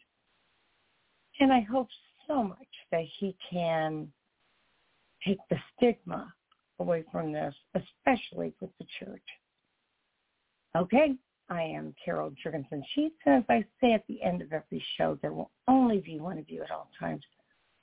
and 1.39 1.51
I 1.51 1.61
hope 1.61 1.87
so 2.27 2.43
much 2.43 2.67
that 2.91 3.05
he 3.19 3.35
can 3.49 4.07
take 5.25 5.39
the 5.49 5.57
stigma 5.75 6.33
away 6.79 7.03
from 7.11 7.31
this, 7.31 7.53
especially 7.75 8.53
with 8.59 8.69
the 8.79 8.85
church. 8.99 9.23
Okay, 10.75 11.15
I 11.49 11.61
am 11.61 11.95
Carol 12.03 12.31
Juergensen. 12.43 12.83
She 12.93 13.11
says, 13.23 13.43
I 13.49 13.65
say 13.81 13.93
at 13.93 14.05
the 14.07 14.21
end 14.21 14.41
of 14.41 14.53
every 14.53 14.83
show, 14.97 15.17
there 15.21 15.33
will 15.33 15.51
only 15.67 15.99
be 15.99 16.19
one 16.19 16.37
of 16.37 16.49
you 16.49 16.63
at 16.63 16.71
all 16.71 16.89
times. 16.99 17.23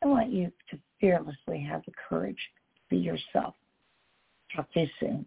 I 0.02 0.06
want 0.06 0.32
you 0.32 0.50
to 0.70 0.78
fearlessly 1.00 1.60
have 1.68 1.84
the 1.84 1.92
courage 2.08 2.38
to 2.74 2.80
be 2.88 2.96
yourself. 2.96 3.54
Talk 4.54 4.72
to 4.72 4.80
you 4.80 4.88
soon. 4.98 5.26